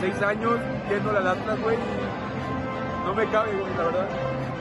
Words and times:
26 0.00 0.22
años 0.22 0.52
viendo 0.88 1.12
la 1.12 1.30
Atlas, 1.30 1.60
güey, 1.60 1.76
y 1.76 3.06
no 3.06 3.14
me 3.14 3.26
cabe, 3.28 3.52
güey, 3.52 3.76
la 3.76 3.84
verdad. 3.84 4.08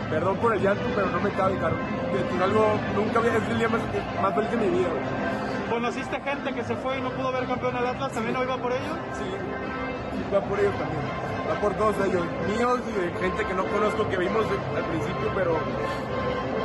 Perdón 0.09 0.37
por 0.37 0.53
el 0.53 0.61
llanto, 0.61 0.83
pero 0.95 1.07
no 1.07 1.19
me 1.21 1.29
cabe, 1.31 1.55
caro. 1.57 1.75
Es 1.77 2.41
algo, 2.41 2.73
nunca 2.95 3.19
había, 3.19 3.37
es 3.37 3.49
el 3.49 3.57
día 3.57 3.69
más, 3.69 3.81
más 4.21 4.35
feliz 4.35 4.51
de 4.51 4.57
mi 4.57 4.69
vida, 4.69 4.89
güey. 4.89 5.69
¿Conociste 5.69 6.19
gente 6.19 6.53
que 6.53 6.63
se 6.63 6.75
fue 6.77 6.97
y 6.97 7.01
no 7.01 7.11
pudo 7.11 7.31
ver 7.31 7.45
campeón 7.45 7.75
al 7.75 7.87
Atlas? 7.87 8.11
¿También 8.11 8.33
no 8.33 8.43
iba 8.43 8.57
por 8.57 8.71
ello? 8.71 8.93
Sí, 9.13 9.23
sí, 9.23 10.35
va 10.35 10.41
por 10.41 10.59
ellos 10.59 10.73
también. 10.75 11.01
Va 11.49 11.61
por 11.61 11.73
todos 11.75 11.95
ellos, 12.05 12.25
míos 12.47 12.79
y 12.89 12.99
de 12.99 13.11
gente 13.19 13.45
que 13.45 13.53
no 13.53 13.65
conozco, 13.65 14.09
que 14.09 14.17
vimos 14.17 14.45
al 14.75 14.83
principio, 14.85 15.31
pero 15.35 15.57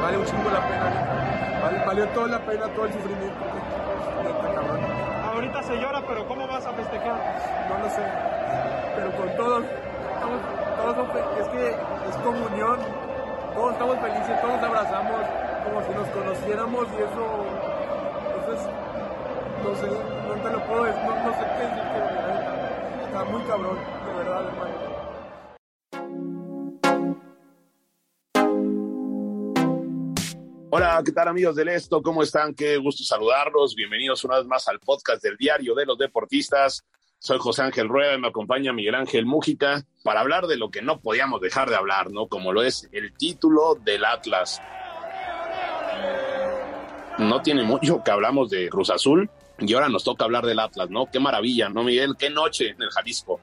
vale 0.02 0.18
un 0.18 0.24
chingo 0.24 0.50
la 0.50 0.66
pena. 0.66 1.60
Vale, 1.62 1.86
valió 1.86 2.08
toda 2.08 2.26
la 2.26 2.38
pena, 2.40 2.66
todo 2.74 2.86
el 2.86 2.92
sufrimiento. 2.92 3.44
Ahorita 5.34 5.62
se 5.64 5.76
llora, 5.76 6.00
pero 6.06 6.26
¿cómo 6.28 6.46
vas 6.46 6.64
a 6.64 6.72
festejar? 6.72 7.16
No 7.68 7.78
lo 7.82 7.90
sé, 7.90 8.02
pero 8.94 9.10
con 9.16 9.28
todos, 9.36 9.64
todos 10.76 11.08
fe- 11.12 11.40
es 11.40 11.48
que 11.48 11.68
es 11.70 12.16
comunión, 12.22 12.78
todos 13.54 13.72
estamos 13.72 13.96
felices, 13.98 14.40
todos 14.40 14.62
abrazamos 14.62 15.20
como 15.64 15.82
si 15.82 15.90
nos 15.92 16.08
conociéramos 16.08 16.86
y 16.92 17.02
eso, 17.02 17.24
eso 18.42 18.52
es, 18.52 18.68
no 19.64 19.74
sé, 19.74 19.88
no 20.28 20.34
te 20.42 20.50
lo 20.50 20.60
puedo 20.66 20.84
decir, 20.84 21.02
no, 21.02 21.32
sé 21.34 21.44
qué 21.58 21.64
la 21.64 22.34
neta. 22.34 23.06
está 23.06 23.24
muy 23.24 23.42
cabrón, 23.42 23.78
de 24.06 24.12
verdad, 24.24 24.40
hermano. 24.46 24.93
Hola, 30.76 31.00
¿qué 31.04 31.12
tal 31.12 31.28
amigos 31.28 31.54
del 31.54 31.68
Esto? 31.68 32.02
¿Cómo 32.02 32.24
están? 32.24 32.52
Qué 32.52 32.78
gusto 32.78 33.04
saludarlos. 33.04 33.76
Bienvenidos 33.76 34.24
una 34.24 34.38
vez 34.38 34.46
más 34.46 34.66
al 34.66 34.80
podcast 34.80 35.22
del 35.22 35.36
Diario 35.36 35.72
de 35.72 35.86
los 35.86 35.96
Deportistas. 35.96 36.82
Soy 37.20 37.38
José 37.38 37.62
Ángel 37.62 37.88
Rueda 37.88 38.16
y 38.16 38.20
me 38.20 38.26
acompaña 38.26 38.72
Miguel 38.72 38.96
Ángel 38.96 39.24
Mújica 39.24 39.84
para 40.02 40.18
hablar 40.18 40.48
de 40.48 40.56
lo 40.56 40.72
que 40.72 40.82
no 40.82 40.98
podíamos 40.98 41.40
dejar 41.40 41.70
de 41.70 41.76
hablar, 41.76 42.10
¿no? 42.10 42.26
Como 42.26 42.52
lo 42.52 42.64
es 42.64 42.88
el 42.90 43.12
título 43.12 43.76
del 43.84 44.04
Atlas. 44.04 44.60
No 47.18 47.40
tiene 47.40 47.62
mucho 47.62 48.02
que 48.02 48.10
hablamos 48.10 48.50
de 48.50 48.68
Cruz 48.68 48.90
Azul 48.90 49.30
y 49.60 49.72
ahora 49.74 49.88
nos 49.88 50.02
toca 50.02 50.24
hablar 50.24 50.44
del 50.44 50.58
Atlas, 50.58 50.90
¿no? 50.90 51.06
Qué 51.06 51.20
maravilla, 51.20 51.68
¿no, 51.68 51.84
Miguel? 51.84 52.16
Qué 52.18 52.30
noche 52.30 52.70
en 52.70 52.82
el 52.82 52.90
Jalisco. 52.90 53.38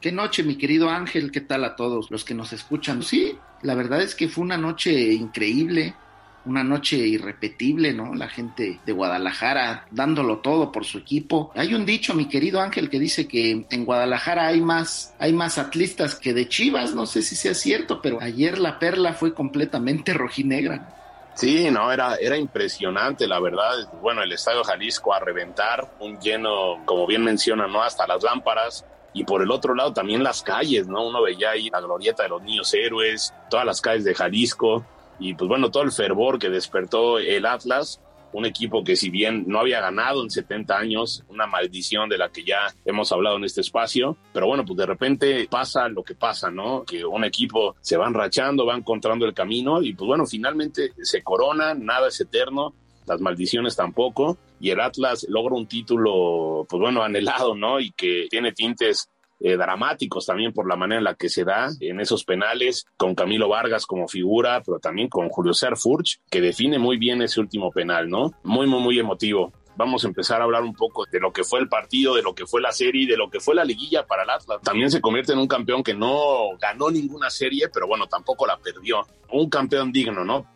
Qué 0.00 0.12
noche, 0.12 0.44
mi 0.44 0.56
querido 0.56 0.88
Ángel, 0.88 1.32
¿qué 1.32 1.40
tal 1.40 1.64
a 1.64 1.74
todos 1.74 2.08
los 2.12 2.24
que 2.24 2.34
nos 2.34 2.52
escuchan? 2.52 3.02
Sí, 3.02 3.36
la 3.62 3.74
verdad 3.74 4.00
es 4.00 4.14
que 4.14 4.28
fue 4.28 4.44
una 4.44 4.56
noche 4.56 4.92
increíble, 5.12 5.96
una 6.44 6.64
noche 6.64 6.96
irrepetible, 6.96 7.92
¿no? 7.92 8.14
La 8.14 8.28
gente 8.28 8.80
de 8.84 8.92
Guadalajara 8.92 9.86
dándolo 9.90 10.38
todo 10.38 10.72
por 10.72 10.84
su 10.84 10.98
equipo. 10.98 11.52
Hay 11.54 11.74
un 11.74 11.84
dicho, 11.84 12.14
mi 12.14 12.26
querido 12.26 12.60
Ángel, 12.60 12.88
que 12.88 12.98
dice 12.98 13.28
que 13.28 13.66
en 13.68 13.84
Guadalajara 13.84 14.46
hay 14.46 14.60
más, 14.60 15.14
hay 15.18 15.32
más 15.32 15.58
atlistas 15.58 16.14
que 16.14 16.34
de 16.34 16.48
Chivas, 16.48 16.94
no 16.94 17.06
sé 17.06 17.22
si 17.22 17.36
sea 17.36 17.54
cierto, 17.54 18.00
pero 18.00 18.20
ayer 18.20 18.58
la 18.58 18.78
perla 18.78 19.12
fue 19.12 19.34
completamente 19.34 20.12
rojinegra. 20.14 20.94
Sí, 21.38 21.70
no, 21.70 21.92
era, 21.92 22.16
era 22.16 22.36
impresionante, 22.36 23.28
la 23.28 23.38
verdad. 23.38 23.88
Bueno, 24.02 24.24
el 24.24 24.32
Estadio 24.32 24.64
Jalisco 24.64 25.14
a 25.14 25.20
reventar, 25.20 25.88
un 26.00 26.18
lleno, 26.18 26.84
como 26.84 27.06
bien 27.06 27.22
menciona, 27.22 27.68
¿no? 27.68 27.80
Hasta 27.80 28.08
las 28.08 28.24
lámparas. 28.24 28.84
Y 29.12 29.22
por 29.22 29.42
el 29.42 29.50
otro 29.52 29.72
lado 29.72 29.92
también 29.92 30.24
las 30.24 30.42
calles, 30.42 30.88
¿no? 30.88 31.06
Uno 31.06 31.22
veía 31.22 31.50
ahí 31.50 31.70
la 31.70 31.80
glorieta 31.80 32.24
de 32.24 32.28
los 32.30 32.42
niños 32.42 32.74
héroes, 32.74 33.32
todas 33.48 33.64
las 33.64 33.80
calles 33.80 34.02
de 34.02 34.16
Jalisco. 34.16 34.84
Y 35.18 35.34
pues 35.34 35.48
bueno, 35.48 35.70
todo 35.70 35.82
el 35.82 35.92
fervor 35.92 36.38
que 36.38 36.50
despertó 36.50 37.18
el 37.18 37.46
Atlas, 37.46 38.00
un 38.32 38.44
equipo 38.44 38.84
que 38.84 38.96
si 38.96 39.10
bien 39.10 39.44
no 39.46 39.60
había 39.60 39.80
ganado 39.80 40.22
en 40.22 40.30
70 40.30 40.76
años, 40.76 41.24
una 41.28 41.46
maldición 41.46 42.08
de 42.08 42.18
la 42.18 42.28
que 42.28 42.44
ya 42.44 42.72
hemos 42.84 43.10
hablado 43.12 43.36
en 43.36 43.44
este 43.44 43.62
espacio, 43.62 44.16
pero 44.32 44.46
bueno, 44.46 44.64
pues 44.64 44.76
de 44.76 44.86
repente 44.86 45.48
pasa 45.50 45.88
lo 45.88 46.02
que 46.02 46.14
pasa, 46.14 46.50
¿no? 46.50 46.84
Que 46.84 47.04
un 47.04 47.24
equipo 47.24 47.76
se 47.80 47.96
va 47.96 48.06
enrachando, 48.06 48.66
va 48.66 48.76
encontrando 48.76 49.24
el 49.26 49.34
camino 49.34 49.82
y 49.82 49.94
pues 49.94 50.06
bueno, 50.06 50.26
finalmente 50.26 50.92
se 51.02 51.22
corona, 51.22 51.74
nada 51.74 52.08
es 52.08 52.20
eterno, 52.20 52.74
las 53.06 53.20
maldiciones 53.20 53.74
tampoco, 53.74 54.36
y 54.60 54.70
el 54.70 54.80
Atlas 54.80 55.26
logra 55.28 55.54
un 55.54 55.66
título, 55.66 56.66
pues 56.68 56.80
bueno, 56.80 57.02
anhelado, 57.02 57.54
¿no? 57.54 57.80
Y 57.80 57.92
que 57.92 58.26
tiene 58.28 58.52
tintes 58.52 59.08
eh, 59.40 59.56
dramáticos 59.56 60.26
también 60.26 60.52
por 60.52 60.68
la 60.68 60.76
manera 60.76 60.98
en 60.98 61.04
la 61.04 61.14
que 61.14 61.28
se 61.28 61.44
da 61.44 61.68
en 61.80 62.00
esos 62.00 62.24
penales, 62.24 62.86
con 62.96 63.14
Camilo 63.14 63.48
Vargas 63.48 63.86
como 63.86 64.08
figura, 64.08 64.62
pero 64.64 64.78
también 64.78 65.08
con 65.08 65.28
Julio 65.28 65.54
César 65.54 65.76
Furch, 65.76 66.20
que 66.30 66.40
define 66.40 66.78
muy 66.78 66.96
bien 66.96 67.22
ese 67.22 67.40
último 67.40 67.70
penal, 67.70 68.08
¿no? 68.08 68.32
Muy, 68.42 68.66
muy, 68.66 68.80
muy 68.80 68.98
emotivo. 68.98 69.52
Vamos 69.76 70.04
a 70.04 70.08
empezar 70.08 70.40
a 70.40 70.44
hablar 70.44 70.64
un 70.64 70.74
poco 70.74 71.04
de 71.10 71.20
lo 71.20 71.32
que 71.32 71.44
fue 71.44 71.60
el 71.60 71.68
partido, 71.68 72.16
de 72.16 72.22
lo 72.22 72.34
que 72.34 72.46
fue 72.46 72.60
la 72.60 72.72
serie, 72.72 73.06
de 73.06 73.16
lo 73.16 73.30
que 73.30 73.38
fue 73.38 73.54
la 73.54 73.64
liguilla 73.64 74.04
para 74.04 74.24
el 74.24 74.30
Atlas. 74.30 74.60
También 74.62 74.90
se 74.90 75.00
convierte 75.00 75.32
en 75.32 75.38
un 75.38 75.46
campeón 75.46 75.84
que 75.84 75.94
no 75.94 76.56
ganó 76.60 76.90
ninguna 76.90 77.30
serie, 77.30 77.68
pero 77.72 77.86
bueno, 77.86 78.08
tampoco 78.08 78.44
la 78.44 78.58
perdió. 78.58 79.06
Un 79.30 79.48
campeón 79.48 79.92
digno, 79.92 80.24
¿no? 80.24 80.46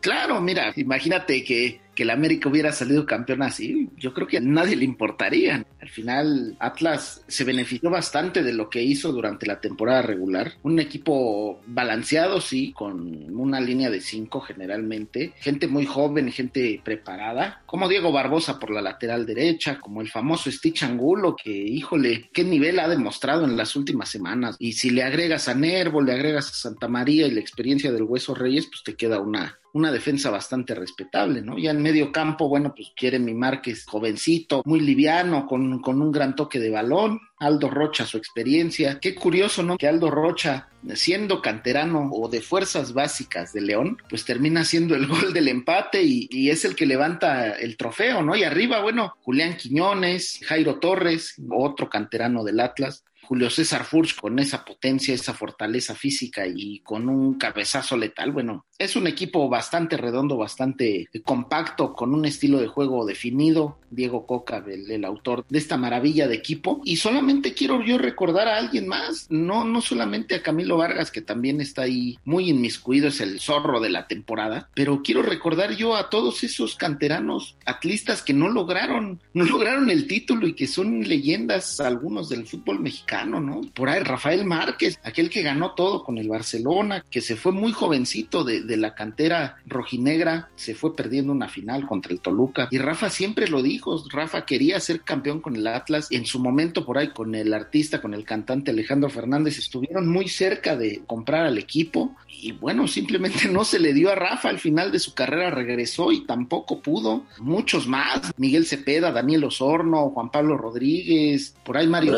Claro, 0.00 0.40
mira, 0.40 0.72
imagínate 0.76 1.42
que, 1.42 1.80
que 1.98 2.04
el 2.04 2.10
América 2.10 2.48
hubiera 2.48 2.70
salido 2.70 3.04
campeón 3.04 3.42
así, 3.42 3.90
yo 3.96 4.14
creo 4.14 4.28
que 4.28 4.36
a 4.36 4.40
nadie 4.40 4.76
le 4.76 4.84
importaría. 4.84 5.66
Al 5.80 5.88
final, 5.88 6.56
Atlas 6.60 7.24
se 7.26 7.42
benefició 7.42 7.90
bastante 7.90 8.44
de 8.44 8.52
lo 8.52 8.70
que 8.70 8.84
hizo 8.84 9.10
durante 9.10 9.46
la 9.46 9.60
temporada 9.60 10.02
regular. 10.02 10.52
Un 10.62 10.78
equipo 10.78 11.60
balanceado, 11.66 12.40
sí, 12.40 12.72
con 12.72 13.34
una 13.36 13.60
línea 13.60 13.90
de 13.90 14.00
cinco 14.00 14.40
generalmente. 14.40 15.32
Gente 15.40 15.66
muy 15.66 15.86
joven, 15.86 16.30
gente 16.30 16.80
preparada, 16.84 17.62
como 17.66 17.88
Diego 17.88 18.12
Barbosa 18.12 18.60
por 18.60 18.70
la 18.70 18.80
lateral 18.80 19.26
derecha, 19.26 19.80
como 19.80 20.00
el 20.00 20.08
famoso 20.08 20.52
Stitch 20.52 20.84
Angulo, 20.84 21.34
que 21.34 21.50
híjole, 21.50 22.30
qué 22.32 22.44
nivel 22.44 22.78
ha 22.78 22.86
demostrado 22.86 23.44
en 23.44 23.56
las 23.56 23.74
últimas 23.74 24.08
semanas. 24.08 24.54
Y 24.60 24.74
si 24.74 24.90
le 24.90 25.02
agregas 25.02 25.48
a 25.48 25.54
Nervo, 25.54 26.00
le 26.00 26.12
agregas 26.12 26.48
a 26.48 26.54
Santa 26.54 26.86
María 26.86 27.26
y 27.26 27.32
la 27.32 27.40
experiencia 27.40 27.90
del 27.90 28.04
Hueso 28.04 28.36
Reyes, 28.36 28.66
pues 28.66 28.84
te 28.84 28.94
queda 28.94 29.18
una, 29.18 29.58
una 29.78 29.92
defensa 29.92 30.30
bastante 30.30 30.74
respetable, 30.74 31.40
¿no? 31.40 31.58
Ya 31.58 31.70
en 31.70 31.82
medio 31.82 32.12
campo, 32.12 32.48
bueno, 32.48 32.74
pues 32.74 32.92
quiere 32.96 33.18
mi 33.18 33.34
Márquez 33.34 33.84
jovencito, 33.86 34.62
muy 34.64 34.80
liviano, 34.80 35.46
con, 35.46 35.80
con 35.80 36.02
un 36.02 36.12
gran 36.12 36.34
toque 36.34 36.58
de 36.58 36.70
balón. 36.70 37.20
Aldo 37.38 37.70
Rocha, 37.70 38.04
su 38.04 38.18
experiencia. 38.18 38.98
Qué 39.00 39.14
curioso, 39.14 39.62
¿no? 39.62 39.78
Que 39.78 39.86
Aldo 39.86 40.10
Rocha, 40.10 40.68
siendo 40.94 41.40
canterano 41.40 42.10
o 42.12 42.28
de 42.28 42.40
fuerzas 42.40 42.92
básicas 42.92 43.52
de 43.52 43.60
León, 43.60 43.98
pues 44.10 44.24
termina 44.24 44.64
siendo 44.64 44.96
el 44.96 45.06
gol 45.06 45.32
del 45.32 45.48
empate 45.48 46.02
y, 46.02 46.28
y 46.30 46.50
es 46.50 46.64
el 46.64 46.74
que 46.74 46.86
levanta 46.86 47.52
el 47.52 47.76
trofeo, 47.76 48.22
¿no? 48.22 48.34
Y 48.34 48.42
arriba, 48.42 48.82
bueno, 48.82 49.14
Julián 49.22 49.56
Quiñones, 49.56 50.40
Jairo 50.46 50.80
Torres, 50.80 51.36
otro 51.50 51.88
canterano 51.88 52.42
del 52.42 52.60
Atlas. 52.60 53.04
Julio 53.28 53.50
César 53.50 53.84
Furch 53.84 54.18
con 54.18 54.38
esa 54.38 54.64
potencia, 54.64 55.14
esa 55.14 55.34
fortaleza 55.34 55.94
física 55.94 56.46
y 56.46 56.80
con 56.80 57.10
un 57.10 57.34
cabezazo 57.34 57.94
letal, 57.94 58.32
bueno, 58.32 58.64
es 58.78 58.96
un 58.96 59.06
equipo 59.06 59.50
bastante 59.50 59.98
redondo, 59.98 60.38
bastante 60.38 61.10
compacto, 61.24 61.92
con 61.92 62.14
un 62.14 62.24
estilo 62.24 62.58
de 62.58 62.68
juego 62.68 63.04
definido. 63.04 63.78
Diego 63.90 64.26
Coca, 64.26 64.64
el, 64.66 65.04
autor 65.04 65.44
de 65.48 65.58
esta 65.58 65.76
maravilla 65.76 66.28
de 66.28 66.34
equipo. 66.34 66.80
Y 66.84 66.96
solamente 66.96 67.54
quiero 67.54 67.82
yo 67.82 67.98
recordar 67.98 68.48
a 68.48 68.58
alguien 68.58 68.86
más, 68.86 69.26
no, 69.30 69.64
no 69.64 69.80
solamente 69.80 70.34
a 70.34 70.42
Camilo 70.42 70.76
Vargas, 70.76 71.10
que 71.10 71.22
también 71.22 71.60
está 71.60 71.82
ahí 71.82 72.18
muy 72.24 72.50
inmiscuido, 72.50 73.08
es 73.08 73.20
el 73.20 73.40
zorro 73.40 73.80
de 73.80 73.90
la 73.90 74.06
temporada, 74.06 74.68
pero 74.74 75.02
quiero 75.02 75.22
recordar 75.22 75.74
yo 75.74 75.96
a 75.96 76.10
todos 76.10 76.44
esos 76.44 76.76
canteranos 76.76 77.56
atlistas 77.64 78.22
que 78.22 78.34
no 78.34 78.48
lograron, 78.48 79.20
no 79.34 79.44
lograron 79.44 79.90
el 79.90 80.06
título 80.06 80.46
y 80.46 80.54
que 80.54 80.66
son 80.66 81.00
leyendas 81.02 81.80
algunos 81.80 82.28
del 82.28 82.46
fútbol 82.46 82.80
mexicano, 82.80 83.08
¿no? 83.24 83.60
Por 83.74 83.88
ahí 83.88 84.02
Rafael 84.02 84.44
Márquez, 84.44 84.98
aquel 85.02 85.30
que 85.30 85.42
ganó 85.42 85.72
todo 85.72 86.02
con 86.04 86.18
el 86.18 86.28
Barcelona, 86.28 87.04
que 87.10 87.20
se 87.20 87.36
fue 87.36 87.52
muy 87.52 87.72
jovencito 87.72 88.44
de, 88.44 88.78
la 88.78 88.94
cantera 88.94 89.56
rojinegra, 89.66 90.50
se 90.54 90.74
fue 90.74 90.94
perdiendo 90.94 91.32
una 91.32 91.48
final 91.48 91.86
contra 91.86 92.12
el 92.12 92.20
Toluca. 92.20 92.68
Y 92.70 92.78
Rafa 92.78 93.10
siempre 93.10 93.48
lo 93.48 93.62
dijo, 93.62 94.02
Rafa 94.10 94.44
quería 94.44 94.78
ser 94.80 95.02
campeón 95.02 95.40
con 95.40 95.56
el 95.56 95.66
Atlas. 95.66 96.08
En 96.10 96.26
su 96.26 96.38
momento 96.38 96.84
por 96.84 96.98
ahí 96.98 97.08
con 97.08 97.34
el 97.34 97.52
artista, 97.52 98.00
con 98.00 98.14
el 98.14 98.24
cantante 98.24 98.70
Alejandro 98.70 99.10
Fernández, 99.10 99.58
estuvieron 99.58 100.08
muy 100.08 100.28
cerca 100.28 100.76
de 100.76 101.02
comprar 101.06 101.46
al 101.46 101.58
equipo. 101.58 102.14
Y 102.40 102.52
bueno, 102.52 102.86
simplemente 102.86 103.48
no 103.48 103.64
se 103.64 103.80
le 103.80 103.92
dio 103.92 104.10
a 104.10 104.14
Rafa. 104.14 104.48
Al 104.48 104.58
final 104.58 104.92
de 104.92 104.98
su 104.98 105.14
carrera 105.14 105.50
regresó 105.50 106.12
y 106.12 106.24
tampoco 106.24 106.80
pudo. 106.80 107.24
Muchos 107.40 107.86
más, 107.86 108.32
Miguel 108.36 108.66
Cepeda, 108.66 109.10
Daniel 109.10 109.44
Osorno, 109.44 110.10
Juan 110.10 110.30
Pablo 110.30 110.56
Rodríguez, 110.56 111.54
por 111.64 111.76
ahí 111.76 111.86
Mario. 111.86 112.12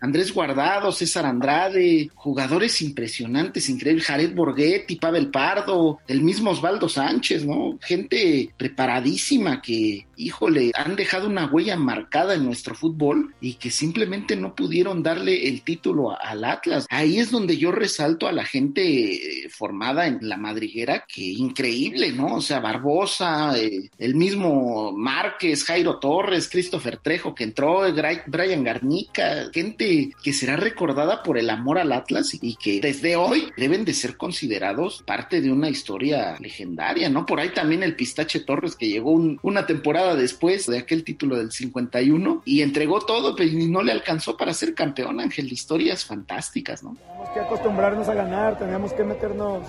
Andrés 0.00 0.32
Guardado, 0.32 0.92
César 0.92 1.26
Andrade, 1.26 2.10
jugadores 2.14 2.80
impresionantes, 2.82 3.68
increíbles, 3.68 4.06
Jared 4.06 4.34
Borghetti, 4.34 4.96
Pavel 4.96 5.30
Pardo, 5.30 6.00
el 6.08 6.22
mismo 6.22 6.50
Osvaldo 6.50 6.88
Sánchez, 6.88 7.44
¿no? 7.44 7.78
Gente 7.80 8.50
preparadísima 8.56 9.60
que, 9.60 10.06
híjole, 10.16 10.72
han 10.74 10.96
dejado 10.96 11.28
una 11.28 11.46
huella 11.46 11.76
marcada 11.76 12.34
en 12.34 12.44
nuestro 12.44 12.74
fútbol 12.74 13.34
y 13.40 13.54
que 13.54 13.70
simplemente 13.70 14.36
no 14.36 14.54
pudieron 14.54 15.02
darle 15.02 15.48
el 15.48 15.62
título 15.62 16.16
al 16.20 16.44
Atlas. 16.44 16.86
Ahí 16.90 17.18
es 17.18 17.30
donde 17.30 17.56
yo 17.56 17.72
resalto 17.72 18.26
a 18.26 18.32
la 18.32 18.44
gente 18.44 19.48
formada 19.50 20.06
en 20.06 20.18
la 20.22 20.36
madriguera, 20.36 21.04
que 21.06 21.22
increíble, 21.22 22.12
¿no? 22.12 22.36
O 22.36 22.40
sea, 22.40 22.60
Barbosa, 22.60 23.58
eh, 23.58 23.90
el 23.98 24.14
mismo 24.14 24.92
Márquez, 24.92 25.64
Jairo 25.64 25.98
Torres, 25.98 26.48
Christopher 26.48 26.98
Trejo 26.98 27.34
que 27.34 27.44
entró, 27.44 27.82
Brian 28.26 28.64
Garnica, 28.64 29.50
gente 29.52 29.89
que 30.22 30.32
será 30.32 30.56
recordada 30.56 31.22
por 31.22 31.38
el 31.38 31.50
amor 31.50 31.78
al 31.78 31.92
Atlas 31.92 32.36
y 32.40 32.56
que 32.56 32.80
desde 32.80 33.16
hoy 33.16 33.52
deben 33.56 33.84
de 33.84 33.94
ser 33.94 34.16
considerados 34.16 35.02
parte 35.06 35.40
de 35.40 35.50
una 35.50 35.68
historia 35.68 36.36
legendaria, 36.38 37.08
¿no? 37.08 37.26
Por 37.26 37.40
ahí 37.40 37.50
también 37.50 37.82
el 37.82 37.96
Pistache 37.96 38.40
Torres 38.40 38.76
que 38.76 38.88
llegó 38.88 39.12
un, 39.12 39.38
una 39.42 39.66
temporada 39.66 40.14
después 40.14 40.66
de 40.66 40.78
aquel 40.78 41.04
título 41.04 41.36
del 41.36 41.52
51 41.52 42.42
y 42.44 42.62
entregó 42.62 43.00
todo, 43.00 43.34
pero 43.34 43.50
no 43.68 43.82
le 43.82 43.92
alcanzó 43.92 44.36
para 44.36 44.54
ser 44.54 44.74
campeón, 44.74 45.20
Ángel. 45.20 45.50
Historias 45.50 46.04
fantásticas, 46.04 46.82
¿no? 46.82 46.96
Tenemos 46.96 47.30
que 47.30 47.40
acostumbrarnos 47.40 48.08
a 48.08 48.14
ganar, 48.14 48.58
tenemos 48.58 48.92
que 48.92 49.04
meternos 49.04 49.62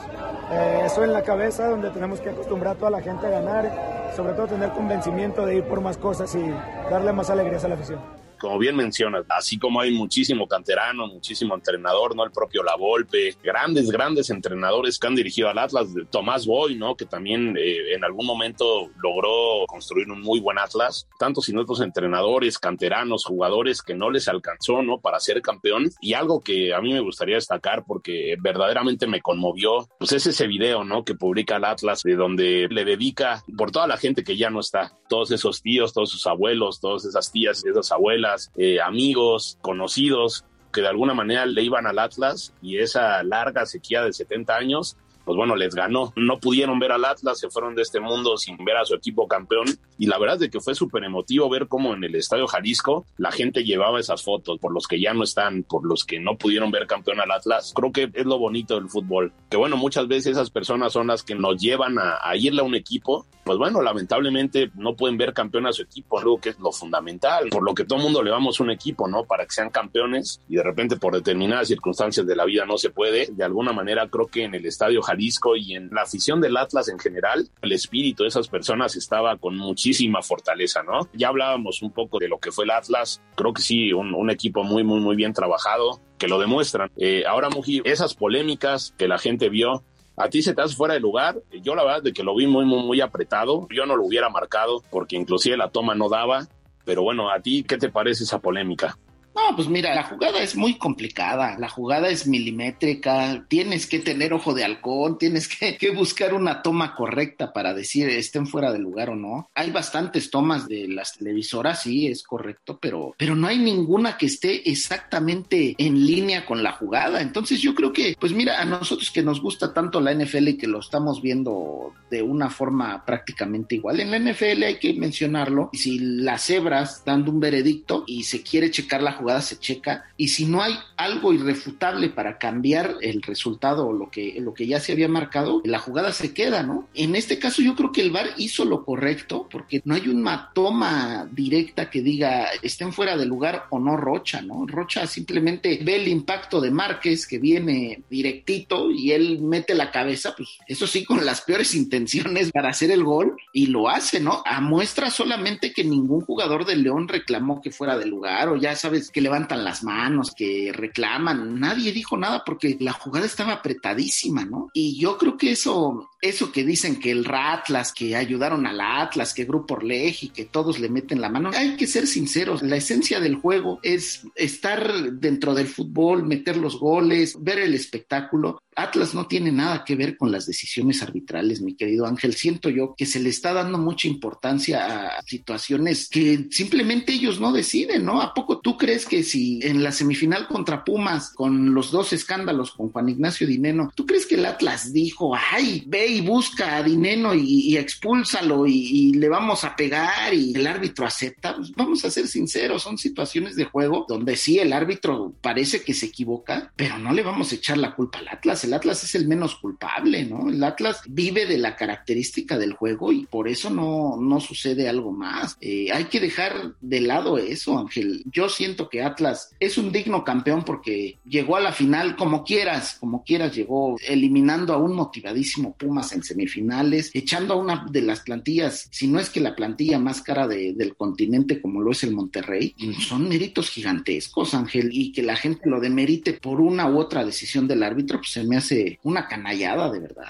eh, 0.51 0.83
eso 0.85 1.03
en 1.03 1.13
la 1.13 1.23
cabeza, 1.23 1.67
donde 1.67 1.89
tenemos 1.89 2.19
que 2.19 2.29
acostumbrar 2.29 2.75
a 2.75 2.79
toda 2.79 2.91
la 2.91 3.01
gente 3.01 3.27
a 3.27 3.29
ganar, 3.29 4.11
sobre 4.15 4.33
todo 4.33 4.47
tener 4.47 4.69
convencimiento 4.71 5.45
de 5.45 5.57
ir 5.57 5.63
por 5.63 5.81
más 5.81 5.97
cosas 5.97 6.33
y 6.35 6.41
darle 6.89 7.11
más 7.13 7.29
alegrías 7.29 7.63
a 7.63 7.67
la 7.67 7.75
afición 7.75 8.20
como 8.41 8.57
bien 8.57 8.75
mencionas, 8.75 9.23
así 9.29 9.59
como 9.59 9.79
hay 9.79 9.91
muchísimo 9.91 10.47
canterano, 10.47 11.05
muchísimo 11.05 11.53
entrenador, 11.53 12.15
¿no? 12.15 12.25
El 12.25 12.31
propio 12.31 12.63
La 12.63 12.75
Volpe, 12.75 13.35
grandes, 13.43 13.91
grandes 13.91 14.31
entrenadores 14.31 14.97
que 14.97 15.05
han 15.05 15.13
dirigido 15.13 15.47
al 15.47 15.59
Atlas, 15.59 15.87
Tomás 16.09 16.47
Boy, 16.47 16.75
¿no? 16.75 16.95
Que 16.95 17.05
también 17.05 17.55
eh, 17.55 17.93
en 17.93 18.03
algún 18.03 18.25
momento 18.25 18.89
logró 18.97 19.65
construir 19.67 20.09
un 20.09 20.21
muy 20.21 20.39
buen 20.39 20.57
Atlas, 20.57 21.07
tantos 21.19 21.47
y 21.49 21.55
otros 21.55 21.81
entrenadores, 21.81 22.57
canteranos, 22.57 23.25
jugadores 23.25 23.83
que 23.83 23.93
no 23.93 24.09
les 24.09 24.27
alcanzó, 24.27 24.81
¿no? 24.81 24.99
Para 24.99 25.19
ser 25.19 25.39
campeón. 25.43 25.91
Y 26.01 26.13
algo 26.13 26.41
que 26.41 26.73
a 26.73 26.81
mí 26.81 26.93
me 26.93 27.01
gustaría 27.01 27.35
destacar 27.35 27.83
porque 27.85 28.35
verdaderamente 28.39 29.05
me 29.05 29.21
conmovió, 29.21 29.87
pues 29.99 30.13
es 30.13 30.25
ese 30.25 30.47
video, 30.47 30.83
¿no? 30.83 31.05
Que 31.05 31.13
publica 31.13 31.57
el 31.57 31.65
Atlas, 31.65 32.01
de 32.01 32.15
donde 32.15 32.67
le 32.71 32.85
dedica 32.85 33.43
por 33.55 33.69
toda 33.69 33.85
la 33.85 33.97
gente 33.97 34.23
que 34.23 34.35
ya 34.35 34.49
no 34.49 34.61
está, 34.61 34.97
todos 35.11 35.29
esos 35.31 35.61
tíos, 35.61 35.91
todos 35.91 36.09
sus 36.09 36.25
abuelos, 36.25 36.79
todas 36.79 37.03
esas 37.03 37.33
tías 37.33 37.61
y 37.65 37.69
esas 37.69 37.91
abuelas 37.91 38.49
eh, 38.55 38.79
amigos, 38.79 39.57
conocidos, 39.59 40.45
que 40.71 40.79
de 40.79 40.87
alguna 40.87 41.13
manera 41.13 41.45
le 41.45 41.63
iban 41.63 41.85
al 41.85 41.99
Atlas 41.99 42.53
y 42.61 42.77
esa 42.77 43.21
larga 43.21 43.65
sequía 43.65 44.03
de 44.03 44.13
70 44.13 44.55
años 44.55 44.95
pues 45.25 45.37
bueno, 45.37 45.55
les 45.55 45.75
ganó. 45.75 46.13
No 46.15 46.39
pudieron 46.39 46.79
ver 46.79 46.91
al 46.91 47.05
Atlas, 47.05 47.39
se 47.39 47.49
fueron 47.49 47.75
de 47.75 47.83
este 47.83 47.99
mundo 47.99 48.37
sin 48.37 48.57
ver 48.57 48.77
a 48.77 48.85
su 48.85 48.95
equipo 48.95 49.27
campeón. 49.27 49.65
Y 49.97 50.07
la 50.07 50.17
verdad 50.17 50.41
es 50.41 50.49
que 50.49 50.59
fue 50.59 50.75
súper 50.75 51.03
emotivo 51.03 51.49
ver 51.49 51.67
cómo 51.67 51.93
en 51.93 52.03
el 52.03 52.15
Estadio 52.15 52.47
Jalisco 52.47 53.05
la 53.17 53.31
gente 53.31 53.63
llevaba 53.63 53.99
esas 53.99 54.23
fotos 54.23 54.59
por 54.59 54.73
los 54.73 54.87
que 54.87 54.99
ya 54.99 55.13
no 55.13 55.23
están, 55.23 55.63
por 55.63 55.85
los 55.85 56.05
que 56.05 56.19
no 56.19 56.37
pudieron 56.37 56.71
ver 56.71 56.87
campeón 56.87 57.19
al 57.19 57.31
Atlas. 57.31 57.73
Creo 57.75 57.91
que 57.91 58.09
es 58.13 58.25
lo 58.25 58.39
bonito 58.39 58.75
del 58.75 58.89
fútbol. 58.89 59.31
Que 59.49 59.57
bueno, 59.57 59.77
muchas 59.77 60.07
veces 60.07 60.33
esas 60.33 60.49
personas 60.49 60.93
son 60.93 61.07
las 61.07 61.23
que 61.23 61.35
nos 61.35 61.61
llevan 61.61 61.97
a 61.99 62.35
irle 62.35 62.61
a 62.61 62.65
un 62.65 62.75
equipo. 62.75 63.25
Pues 63.43 63.57
bueno, 63.57 63.81
lamentablemente 63.81 64.71
no 64.75 64.95
pueden 64.95 65.17
ver 65.17 65.33
campeón 65.33 65.67
a 65.67 65.73
su 65.73 65.81
equipo, 65.81 66.19
algo 66.19 66.39
que 66.39 66.49
es 66.49 66.59
lo 66.59 66.71
fundamental, 66.71 67.49
por 67.49 67.63
lo 67.63 67.73
que 67.73 67.85
todo 67.85 67.97
el 67.97 68.03
mundo 68.03 68.21
le 68.23 68.31
vamos 68.31 68.59
un 68.59 68.69
equipo, 68.69 69.07
¿no? 69.07 69.23
Para 69.23 69.45
que 69.45 69.51
sean 69.51 69.69
campeones 69.69 70.41
y 70.47 70.55
de 70.55 70.63
repente 70.63 70.97
por 70.97 71.13
determinadas 71.13 71.67
circunstancias 71.67 72.25
de 72.25 72.35
la 72.35 72.45
vida 72.45 72.65
no 72.65 72.77
se 72.77 72.89
puede. 72.89 73.27
De 73.31 73.43
alguna 73.43 73.73
manera 73.73 74.07
creo 74.09 74.27
que 74.27 74.43
en 74.43 74.55
el 74.55 74.65
Estadio 74.65 75.01
Jalisco 75.01 75.55
y 75.55 75.73
en 75.73 75.89
la 75.91 76.03
afición 76.03 76.41
del 76.41 76.57
Atlas 76.57 76.89
en 76.89 76.99
general, 76.99 77.49
el 77.61 77.71
espíritu 77.71 78.23
de 78.23 78.29
esas 78.29 78.47
personas 78.47 78.95
estaba 78.95 79.37
con 79.37 79.57
muchísima 79.57 80.21
fortaleza, 80.21 80.83
¿no? 80.83 81.07
Ya 81.13 81.29
hablábamos 81.29 81.81
un 81.81 81.91
poco 81.91 82.19
de 82.19 82.27
lo 82.27 82.39
que 82.39 82.51
fue 82.51 82.65
el 82.65 82.71
Atlas, 82.71 83.21
creo 83.35 83.53
que 83.53 83.61
sí, 83.61 83.93
un, 83.93 84.13
un 84.13 84.29
equipo 84.29 84.63
muy, 84.63 84.83
muy, 84.83 84.99
muy 84.99 85.15
bien 85.15 85.33
trabajado, 85.33 85.99
que 86.21 86.27
lo 86.27 86.39
demuestran. 86.39 86.91
Eh, 86.97 87.23
ahora, 87.27 87.49
Muji, 87.49 87.81
esas 87.83 88.13
polémicas 88.13 88.93
que 88.95 89.07
la 89.07 89.17
gente 89.17 89.49
vio, 89.49 89.83
a 90.21 90.29
ti 90.29 90.43
se 90.43 90.53
te 90.53 90.61
hace 90.61 90.75
fuera 90.75 90.93
de 90.93 90.99
lugar. 90.99 91.41
Yo 91.63 91.73
la 91.73 91.83
verdad 91.83 92.03
de 92.03 92.13
que 92.13 92.23
lo 92.23 92.35
vi 92.35 92.45
muy, 92.45 92.63
muy, 92.63 92.83
muy 92.83 93.01
apretado. 93.01 93.67
Yo 93.71 93.85
no 93.85 93.95
lo 93.95 94.05
hubiera 94.05 94.29
marcado 94.29 94.83
porque 94.91 95.15
inclusive 95.15 95.57
la 95.57 95.69
toma 95.69 95.95
no 95.95 96.09
daba. 96.09 96.47
Pero 96.85 97.01
bueno, 97.01 97.31
¿a 97.31 97.39
ti 97.39 97.63
qué 97.63 97.77
te 97.77 97.89
parece 97.89 98.23
esa 98.23 98.39
polémica? 98.39 98.97
No, 99.33 99.55
pues 99.55 99.69
mira, 99.69 99.95
la 99.95 100.03
jugada 100.03 100.41
es 100.41 100.55
muy 100.55 100.77
complicada, 100.77 101.57
la 101.57 101.69
jugada 101.69 102.09
es 102.09 102.27
milimétrica, 102.27 103.45
tienes 103.47 103.87
que 103.87 103.99
tener 103.99 104.33
ojo 104.33 104.53
de 104.53 104.65
halcón, 104.65 105.17
tienes 105.17 105.47
que, 105.47 105.77
buscar 105.91 106.33
una 106.33 106.61
toma 106.61 106.95
correcta 106.95 107.53
para 107.53 107.73
decir 107.73 108.09
estén 108.09 108.47
fuera 108.47 108.71
de 108.71 108.79
lugar 108.79 109.09
o 109.09 109.15
no. 109.15 109.49
Hay 109.55 109.71
bastantes 109.71 110.29
tomas 110.31 110.67
de 110.67 110.87
las 110.87 111.13
televisoras, 111.17 111.81
sí, 111.81 112.07
es 112.07 112.23
correcto, 112.23 112.77
pero, 112.81 113.13
pero 113.17 113.35
no 113.35 113.47
hay 113.47 113.59
ninguna 113.59 114.17
que 114.17 114.25
esté 114.25 114.69
exactamente 114.69 115.75
en 115.77 116.05
línea 116.05 116.45
con 116.45 116.63
la 116.63 116.73
jugada. 116.73 117.21
Entonces 117.21 117.61
yo 117.61 117.73
creo 117.75 117.93
que, 117.93 118.15
pues 118.19 118.33
mira, 118.33 118.61
a 118.61 118.65
nosotros 118.65 119.11
que 119.11 119.23
nos 119.23 119.41
gusta 119.41 119.73
tanto 119.73 120.01
la 120.01 120.13
NFL 120.13 120.49
y 120.49 120.57
que 120.57 120.67
lo 120.67 120.79
estamos 120.79 121.21
viendo 121.21 121.93
de 122.09 122.21
una 122.21 122.49
forma 122.49 123.05
prácticamente 123.05 123.75
igual, 123.75 123.99
en 123.99 124.11
la 124.11 124.19
NFL 124.19 124.63
hay 124.63 124.79
que 124.79 124.93
mencionarlo, 124.93 125.69
si 125.73 125.99
las 125.99 126.45
cebras 126.45 127.03
dando 127.05 127.31
un 127.31 127.39
veredicto 127.39 128.03
y 128.07 128.23
se 128.23 128.41
quiere 128.41 128.71
checar 128.71 129.01
la 129.01 129.13
se 129.41 129.59
checa 129.59 130.05
y 130.17 130.29
si 130.29 130.45
no 130.45 130.61
hay 130.61 130.75
algo 130.97 131.33
irrefutable 131.33 132.09
para 132.09 132.37
cambiar 132.37 132.95
el 133.01 133.21
resultado 133.21 133.87
o 133.87 133.93
lo 133.93 134.09
que, 134.09 134.37
lo 134.39 134.53
que 134.53 134.67
ya 134.67 134.79
se 134.79 134.91
había 134.91 135.07
marcado, 135.07 135.61
la 135.63 135.79
jugada 135.79 136.11
se 136.11 136.33
queda, 136.33 136.63
¿no? 136.63 136.87
En 136.93 137.15
este 137.15 137.39
caso 137.39 137.61
yo 137.61 137.75
creo 137.75 137.91
que 137.91 138.01
el 138.01 138.11
VAR 138.11 138.31
hizo 138.37 138.65
lo 138.65 138.83
correcto 138.83 139.47
porque 139.49 139.81
no 139.85 139.95
hay 139.95 140.07
una 140.07 140.51
toma 140.53 141.27
directa 141.31 141.89
que 141.89 142.01
diga 142.01 142.47
estén 142.61 142.93
fuera 142.93 143.15
de 143.17 143.25
lugar 143.25 143.67
o 143.69 143.79
no 143.79 143.97
Rocha, 143.97 144.41
¿no? 144.41 144.65
Rocha 144.65 145.05
simplemente 145.07 145.79
ve 145.83 145.97
el 145.97 146.07
impacto 146.07 146.59
de 146.59 146.71
Márquez 146.71 147.27
que 147.27 147.39
viene 147.39 148.01
directito 148.09 148.89
y 148.89 149.11
él 149.11 149.39
mete 149.41 149.75
la 149.75 149.91
cabeza, 149.91 150.33
pues 150.35 150.57
eso 150.67 150.87
sí 150.87 151.05
con 151.05 151.25
las 151.25 151.41
peores 151.41 151.75
intenciones 151.75 152.51
para 152.51 152.69
hacer 152.69 152.91
el 152.91 153.03
gol 153.03 153.35
y 153.53 153.67
lo 153.67 153.89
hace, 153.89 154.19
¿no? 154.19 154.41
A 154.45 154.61
muestra 154.61 155.09
solamente 155.11 155.73
que 155.73 155.83
ningún 155.83 156.21
jugador 156.21 156.65
del 156.65 156.83
León 156.83 157.07
reclamó 157.07 157.61
que 157.61 157.71
fuera 157.71 157.97
de 157.97 158.05
lugar 158.05 158.49
o 158.49 158.55
ya 158.55 158.75
sabes 158.75 159.10
que 159.11 159.21
levantan 159.21 159.63
las 159.63 159.83
manos, 159.83 160.31
que 160.35 160.71
reclaman, 160.73 161.59
nadie 161.59 161.91
dijo 161.91 162.17
nada 162.17 162.43
porque 162.45 162.77
la 162.79 162.93
jugada 162.93 163.25
estaba 163.25 163.53
apretadísima, 163.53 164.45
¿no? 164.45 164.69
Y 164.73 164.99
yo 164.99 165.17
creo 165.17 165.37
que 165.37 165.51
eso, 165.51 166.09
eso 166.21 166.51
que 166.51 166.63
dicen 166.63 166.99
que 166.99 167.11
el 167.11 167.25
Ratlas, 167.25 167.93
que 167.93 168.15
ayudaron 168.15 168.65
al 168.65 168.81
Atlas, 168.81 169.33
que 169.33 169.45
Grupo 169.45 169.75
Orleg 169.75 170.15
y 170.21 170.29
que 170.29 170.45
todos 170.45 170.79
le 170.79 170.89
meten 170.89 171.21
la 171.21 171.29
mano, 171.29 171.51
hay 171.53 171.75
que 171.75 171.87
ser 171.87 172.07
sinceros, 172.07 172.61
la 172.61 172.77
esencia 172.77 173.19
del 173.19 173.35
juego 173.35 173.79
es 173.83 174.23
estar 174.35 175.11
dentro 175.13 175.53
del 175.53 175.67
fútbol, 175.67 176.23
meter 176.23 176.57
los 176.57 176.79
goles, 176.79 177.35
ver 177.39 177.59
el 177.59 177.73
espectáculo 177.73 178.61
Atlas 178.75 179.13
no 179.13 179.27
tiene 179.27 179.51
nada 179.51 179.83
que 179.83 179.95
ver 179.95 180.17
con 180.17 180.31
las 180.31 180.45
decisiones 180.45 181.01
arbitrales, 181.01 181.61
mi 181.61 181.75
querido 181.75 182.05
Ángel. 182.05 182.33
Siento 182.33 182.69
yo 182.69 182.95
que 182.95 183.05
se 183.05 183.19
le 183.19 183.29
está 183.29 183.53
dando 183.53 183.77
mucha 183.77 184.07
importancia 184.07 185.17
a 185.17 185.21
situaciones 185.23 186.07
que 186.09 186.47
simplemente 186.51 187.13
ellos 187.13 187.39
no 187.39 187.51
deciden, 187.51 188.05
¿no? 188.05 188.21
¿A 188.21 188.33
poco 188.33 188.59
tú 188.59 188.77
crees 188.77 189.05
que 189.05 189.23
si 189.23 189.59
en 189.63 189.83
la 189.83 189.91
semifinal 189.91 190.47
contra 190.47 190.83
Pumas, 190.83 191.31
con 191.33 191.73
los 191.73 191.91
dos 191.91 192.13
escándalos 192.13 192.71
con 192.71 192.91
Juan 192.91 193.09
Ignacio 193.09 193.45
Dineno, 193.45 193.91
¿tú 193.93 194.05
crees 194.05 194.25
que 194.25 194.35
el 194.35 194.45
Atlas 194.45 194.93
dijo, 194.93 195.33
ay, 195.35 195.83
ve 195.87 196.07
y 196.07 196.21
busca 196.21 196.77
a 196.77 196.83
Dineno 196.83 197.33
y, 197.33 197.75
expúlsalo 197.77 198.65
y, 198.67 198.73
y, 198.73 199.13
le 199.13 199.29
vamos 199.29 199.63
a 199.63 199.75
pegar 199.75 200.33
y 200.33 200.53
el 200.55 200.65
árbitro 200.65 201.05
acepta? 201.05 201.55
Pues 201.55 201.71
vamos 201.73 202.05
a 202.05 202.11
ser 202.11 202.27
sinceros, 202.27 202.83
son 202.83 202.97
situaciones 202.97 203.55
de 203.55 203.65
juego 203.65 204.05
donde 204.07 204.35
sí 204.35 204.59
el 204.59 204.73
árbitro 204.73 205.33
parece 205.41 205.83
que 205.83 205.93
se 205.93 206.07
equivoca, 206.07 206.71
pero 206.75 206.97
no 206.97 207.13
le 207.13 207.21
vamos 207.21 207.51
a 207.51 207.55
echar 207.55 207.77
la 207.77 207.95
culpa 207.95 208.19
al 208.19 208.27
El 208.63 208.73
Atlas 208.73 209.03
es 209.03 209.15
el 209.15 209.27
menos 209.27 209.55
culpable, 209.55 210.25
¿no? 210.25 210.49
El 210.49 210.63
Atlas 210.63 211.01
vive 211.07 211.45
de 211.45 211.57
la 211.57 211.75
característica 211.75 212.57
del 212.57 212.73
juego 212.73 213.11
y 213.11 213.25
por 213.25 213.47
eso 213.47 213.69
no, 213.69 214.17
no 214.17 214.39
sucede 214.39 214.87
algo 214.87 215.11
más. 215.11 215.57
Eh, 215.61 215.91
hay 215.91 216.05
que 216.05 216.19
dejar 216.19 216.75
de 216.81 217.01
lado 217.01 217.37
eso, 217.37 217.77
Ángel. 217.77 218.23
Yo 218.31 218.49
siento 218.49 218.89
que 218.89 219.03
Atlas 219.03 219.51
es 219.59 219.77
un 219.77 219.91
digno 219.91 220.23
campeón 220.23 220.63
porque 220.63 221.17
llegó 221.25 221.55
a 221.55 221.61
la 221.61 221.71
final 221.71 222.15
como 222.15 222.43
quieras, 222.43 222.97
como 222.99 223.23
quieras, 223.23 223.55
llegó 223.55 223.95
eliminando 224.07 224.73
a 224.73 224.77
un 224.77 224.95
motivadísimo 224.95 225.75
Pumas 225.75 226.11
en 226.13 226.23
semifinales, 226.23 227.11
echando 227.13 227.53
a 227.53 227.57
una 227.57 227.85
de 227.89 228.01
las 228.01 228.21
plantillas, 228.21 228.87
si 228.91 229.07
no 229.07 229.19
es 229.19 229.29
que 229.29 229.39
la 229.39 229.55
plantilla 229.55 229.99
más 229.99 230.21
cara 230.21 230.47
del 230.47 230.95
continente 230.95 231.61
como 231.61 231.81
lo 231.81 231.91
es 231.91 232.03
el 232.03 232.13
Monterrey, 232.13 232.75
son 233.07 233.27
méritos 233.29 233.69
gigantescos, 233.69 234.53
Ángel, 234.53 234.89
y 234.91 235.11
que 235.11 235.23
la 235.23 235.35
gente 235.35 235.69
lo 235.69 235.79
demerite 235.79 236.33
por 236.33 236.61
una 236.61 236.89
u 236.89 236.99
otra 236.99 237.25
decisión 237.25 237.67
del 237.67 237.83
árbitro, 237.83 238.19
pues 238.19 238.31
se 238.31 238.43
me 238.51 238.57
hace 238.57 238.99
una 239.03 239.29
canallada 239.29 239.89
de 239.89 239.99
verdad. 239.99 240.27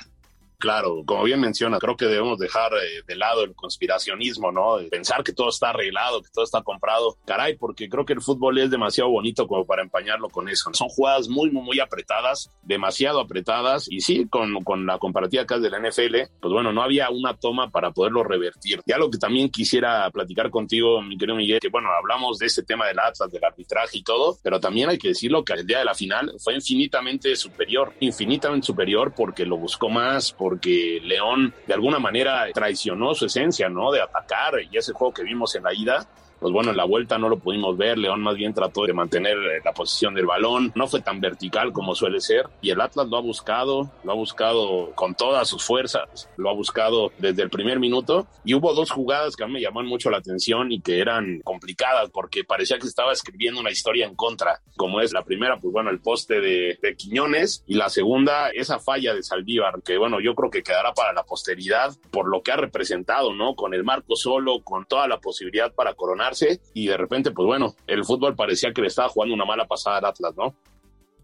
Claro, 0.62 1.02
como 1.08 1.24
bien 1.24 1.40
menciona, 1.40 1.80
creo 1.80 1.98
que 1.98 2.06
debemos 2.06 2.38
dejar 2.38 2.72
eh, 2.74 3.02
de 3.08 3.16
lado 3.16 3.44
el 3.44 3.56
conspiracionismo, 3.56 4.52
¿no? 4.52 4.78
Pensar 4.92 5.24
que 5.24 5.34
todo 5.34 5.50
está 5.50 5.72
arreglado, 5.72 6.22
que 6.22 6.30
todo 6.32 6.46
está 6.46 6.62
comprado. 6.62 7.18
Caray, 7.26 7.58
porque 7.58 7.90
creo 7.90 8.06
que 8.06 8.14
el 8.14 8.22
fútbol 8.22 8.60
es 8.60 8.70
demasiado 8.70 9.10
bonito 9.10 9.48
como 9.48 9.66
para 9.66 9.82
empañarlo 9.82 10.30
con 10.30 10.48
eso. 10.50 10.70
Son 10.74 10.88
jugadas 10.88 11.28
muy, 11.30 11.50
muy, 11.50 11.64
muy 11.64 11.80
apretadas, 11.80 12.52
demasiado 12.62 13.20
apretadas. 13.20 13.88
Y 13.90 14.02
sí, 14.02 14.28
con, 14.30 14.64
con 14.64 14.86
la 14.86 15.00
comparativa 15.00 15.42
acá 15.42 15.58
de 15.58 15.72
la 15.72 15.80
NFL, 15.80 16.16
pues 16.40 16.54
bueno, 16.54 16.72
no 16.72 16.84
había 16.84 17.10
una 17.10 17.36
toma 17.36 17.72
para 17.72 17.90
poderlo 17.90 18.24
revertir. 18.24 18.82
Y 18.86 18.92
algo 18.92 19.10
que 19.10 19.18
también 19.18 19.50
quisiera 19.50 20.08
platicar 20.12 20.52
contigo, 20.52 21.02
mi 21.02 21.18
querido 21.18 21.38
Miguel, 21.38 21.60
que 21.60 21.70
bueno, 21.70 21.90
hablamos 21.90 22.38
de 22.38 22.46
este 22.46 22.62
tema 22.62 22.86
del 22.86 23.00
Atlas, 23.00 23.32
del 23.32 23.44
arbitraje 23.44 23.98
y 23.98 24.04
todo, 24.04 24.38
pero 24.44 24.60
también 24.60 24.90
hay 24.90 25.00
que 25.00 25.08
decirlo 25.08 25.44
que 25.44 25.54
el 25.54 25.66
día 25.66 25.80
de 25.80 25.86
la 25.86 25.96
final 25.96 26.34
fue 26.38 26.54
infinitamente 26.54 27.36
superior, 27.36 27.94
infinitamente 28.00 28.68
superior 28.68 29.12
porque 29.16 29.44
lo 29.44 29.58
buscó 29.58 29.90
más, 29.90 30.32
por 30.32 30.51
porque 30.52 31.00
León 31.02 31.54
de 31.66 31.74
alguna 31.74 31.98
manera 31.98 32.46
traicionó 32.54 33.14
su 33.14 33.28
esencia, 33.28 33.70
¿no? 33.70 33.90
De 33.90 34.02
atacar 34.02 34.56
y 34.70 34.78
ese 34.78 34.92
juego 34.92 35.14
que 35.14 35.24
vimos 35.24 35.56
en 35.56 35.64
la 35.64 35.74
ida, 35.74 36.06
pues 36.42 36.52
bueno, 36.52 36.72
en 36.72 36.78
la 36.78 36.86
vuelta 36.86 37.20
no 37.20 37.30
lo 37.30 37.38
pudimos 37.38 37.78
ver. 37.78 38.00
León 38.00 38.22
más 38.22 38.36
bien 38.36 38.52
trató 38.52 38.84
de 38.88 38.94
mantener 38.94 39.38
eh, 39.38 39.62
la 39.64 39.74
posición 39.74 40.16
del 40.16 40.26
balón. 40.26 40.72
No 40.74 40.88
fue 40.88 41.00
tan 41.00 41.22
vertical 41.22 41.72
como 41.72 41.94
suele 41.94 42.20
ser. 42.20 42.50
Y 42.62 42.72
el 42.72 42.82
Atlas 42.82 43.08
lo 43.10 43.18
ha 43.18 43.22
buscado, 43.22 43.92
lo 44.04 44.12
ha 44.12 44.16
buscado 44.16 44.92
con 44.96 45.14
todas 45.14 45.48
sus 45.48 45.64
fuerzas, 45.64 46.28
lo 46.38 46.50
ha 46.50 46.54
buscado 46.54 47.12
desde 47.20 47.44
el 47.44 47.52
primer 47.52 47.80
minuto. 47.80 48.26
Y 48.44 48.56
hubo 48.56 48.74
dos 48.74 48.90
jugadas 48.90 49.36
que 49.36 49.44
a 49.44 49.48
mí 49.48 49.54
me 49.54 49.62
llamaron 49.62 49.88
mucho 49.88 50.10
la 50.10 50.18
atención 50.18 50.72
y 50.72 50.82
que 50.82 51.00
eran 51.00 51.42
complicadas 51.44 52.10
porque 52.10 52.44
parecía 52.44 52.80
que 52.80 52.88
estaba 52.88 53.14
escribiendo 53.14 53.62
una 53.62 53.70
historia 53.70 54.08
en 54.08 54.16
contra. 54.16 54.62
Como 54.76 55.00
es 55.00 55.14
la 55.14 55.22
primera, 55.22 55.58
pues 55.58 55.72
bueno, 55.72 55.92
el 55.92 56.00
poste 56.00 56.42
de, 56.42 56.80
de 56.82 56.96
Quiñones. 56.96 57.64
Y 57.68 57.76
la 57.76 57.90
segunda, 57.90 58.50
esa 58.50 58.80
falla 58.80 59.14
de 59.14 59.22
Saldívar, 59.22 59.84
que 59.84 60.00
bueno, 60.00 60.20
yo 60.20 60.34
creo 60.34 60.50
que 60.50 60.64
quedará 60.64 60.92
para 60.96 61.14
la 61.14 61.22
posteridad 61.22 61.96
por 62.10 62.28
lo 62.28 62.42
que 62.42 62.52
ha 62.52 62.58
representado, 62.58 63.32
¿no? 63.32 63.54
Con 63.54 63.76
el 63.76 63.84
marco 63.84 64.16
solo, 64.16 64.64
con 64.64 64.86
toda 64.86 65.08
la 65.08 65.20
posibilidad 65.20 65.72
para 65.72 65.94
coronar 65.94 66.31
y 66.74 66.88
de 66.88 66.98
repente, 66.98 67.32
pues 67.32 67.46
bueno, 67.46 67.76
el 67.88 68.06
fútbol 68.06 68.36
parecía 68.36 68.74
que 68.74 68.82
le 68.82 68.88
estaba 68.88 69.10
jugando 69.10 69.36
una 69.36 69.46
mala 69.46 69.66
pasada 69.68 69.98
al 69.98 70.06
Atlas, 70.06 70.34
¿no? 70.36 70.56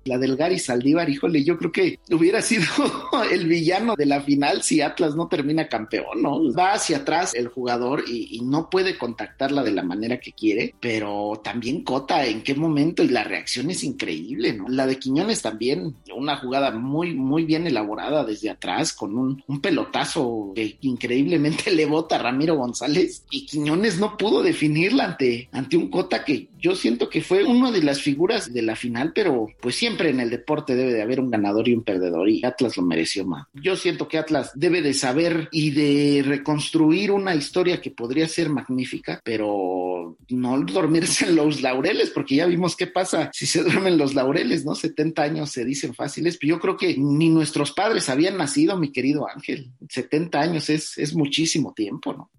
La 0.08 0.18
del 0.18 0.36
Gary 0.36 0.60
Saldívar, 0.60 1.10
híjole, 1.10 1.44
yo 1.44 1.58
creo 1.58 1.72
que 1.72 2.00
hubiera 2.12 2.42
sido 2.42 2.66
el 3.32 3.48
villano 3.48 3.96
de 3.96 4.06
la 4.06 4.22
final 4.22 4.64
si 4.64 4.82
Atlas 4.82 5.16
no 5.16 5.28
termina 5.28 5.68
campeón, 5.68 6.22
¿no? 6.22 6.54
Va 6.54 6.74
hacia 6.74 6.98
atrás 6.98 7.34
el 7.36 7.48
jugador 7.48 8.04
y, 8.08 8.38
no 8.48 8.70
puede 8.70 8.98
contactarla 8.98 9.62
de 9.64 9.72
la 9.72 9.84
manera 9.84 10.20
que 10.20 10.32
quiere, 10.32 10.74
pero 10.80 11.42
también 11.44 11.84
Cota 11.84 12.26
en 12.26 12.44
qué 12.44 12.56
momento 12.56 13.04
y 13.04 13.10
la 13.10 13.24
reacción 13.24 13.70
es 13.70 13.84
increíble, 13.84 14.54
¿no? 14.54 14.70
La 14.70 14.88
de 14.88 14.98
Quiñones 14.98 15.42
también, 15.42 15.96
una 16.16 16.38
jugada 16.38 16.72
muy, 16.72 17.14
muy 17.14 17.44
bien 17.44 17.68
elaborada 17.68 18.24
desde 18.24 18.50
atrás 18.50 18.94
con 18.94 19.18
un, 19.18 19.44
pelotazo 19.60 20.54
que 20.56 20.78
increíblemente 20.82 21.72
le 21.72 21.86
bota 21.86 22.16
a 22.16 22.20
Ramiro 22.20 22.56
González 22.56 23.24
y 23.32 23.46
Quiñones 23.46 24.00
no 24.00 24.18
pudo 24.18 24.44
definirla 24.44 25.06
ante, 25.06 25.50
ante 25.52 25.76
un 25.76 25.90
Cota 25.90 26.24
que 26.24 26.48
yo 26.60 26.76
siento 26.76 27.10
que 27.10 27.22
fue 27.22 27.44
una 27.44 27.72
de 27.72 27.84
las 27.84 28.02
figuras 28.02 28.54
de 28.54 28.62
la 28.62 28.76
final, 28.76 29.12
pero 29.14 29.48
pues 29.60 29.76
siempre 29.76 29.97
en 30.06 30.20
el 30.20 30.30
deporte 30.30 30.76
debe 30.76 30.94
de 30.94 31.02
haber 31.02 31.20
un 31.20 31.32
ganador 31.32 31.68
y 31.68 31.74
un 31.74 31.84
perdedor 31.84 32.30
y 32.30 32.46
Atlas 32.46 32.78
lo 32.78 32.84
mereció 32.84 33.26
más. 33.26 33.48
Yo 33.54 33.76
siento 33.76 34.08
que 34.08 34.18
Atlas 34.18 34.52
debe 34.56 34.82
de 34.82 34.94
saber 34.94 35.50
y 35.52 35.72
de 35.72 36.24
reconstruir 36.24 37.12
una 37.12 37.36
historia 37.36 37.82
que 37.82 37.92
podría 37.92 38.28
ser 38.28 38.50
magnífica, 38.50 39.22
pero 39.24 40.18
no 40.30 40.60
dormirse 40.62 41.26
en 41.26 41.36
los 41.36 41.62
laureles, 41.62 42.10
porque 42.10 42.36
ya 42.36 42.46
vimos 42.46 42.76
qué 42.76 42.88
pasa 42.88 43.30
si 43.34 43.46
se 43.46 43.64
duermen 43.64 43.98
los 43.98 44.14
laureles, 44.14 44.66
¿no? 44.66 44.76
70 44.76 45.22
años 45.22 45.52
se 45.52 45.66
dicen 45.66 45.94
fáciles, 45.94 46.38
pero 46.38 46.56
yo 46.56 46.60
creo 46.60 46.78
que 46.78 46.96
ni 46.98 47.30
nuestros 47.30 47.72
padres 47.72 48.10
habían 48.10 48.38
nacido, 48.38 48.78
mi 48.78 48.92
querido 48.92 49.28
Ángel. 49.28 49.72
70 49.90 50.40
años 50.40 50.70
es, 50.70 50.98
es 50.98 51.16
muchísimo 51.16 51.74
tiempo, 51.74 52.14
¿no? 52.14 52.30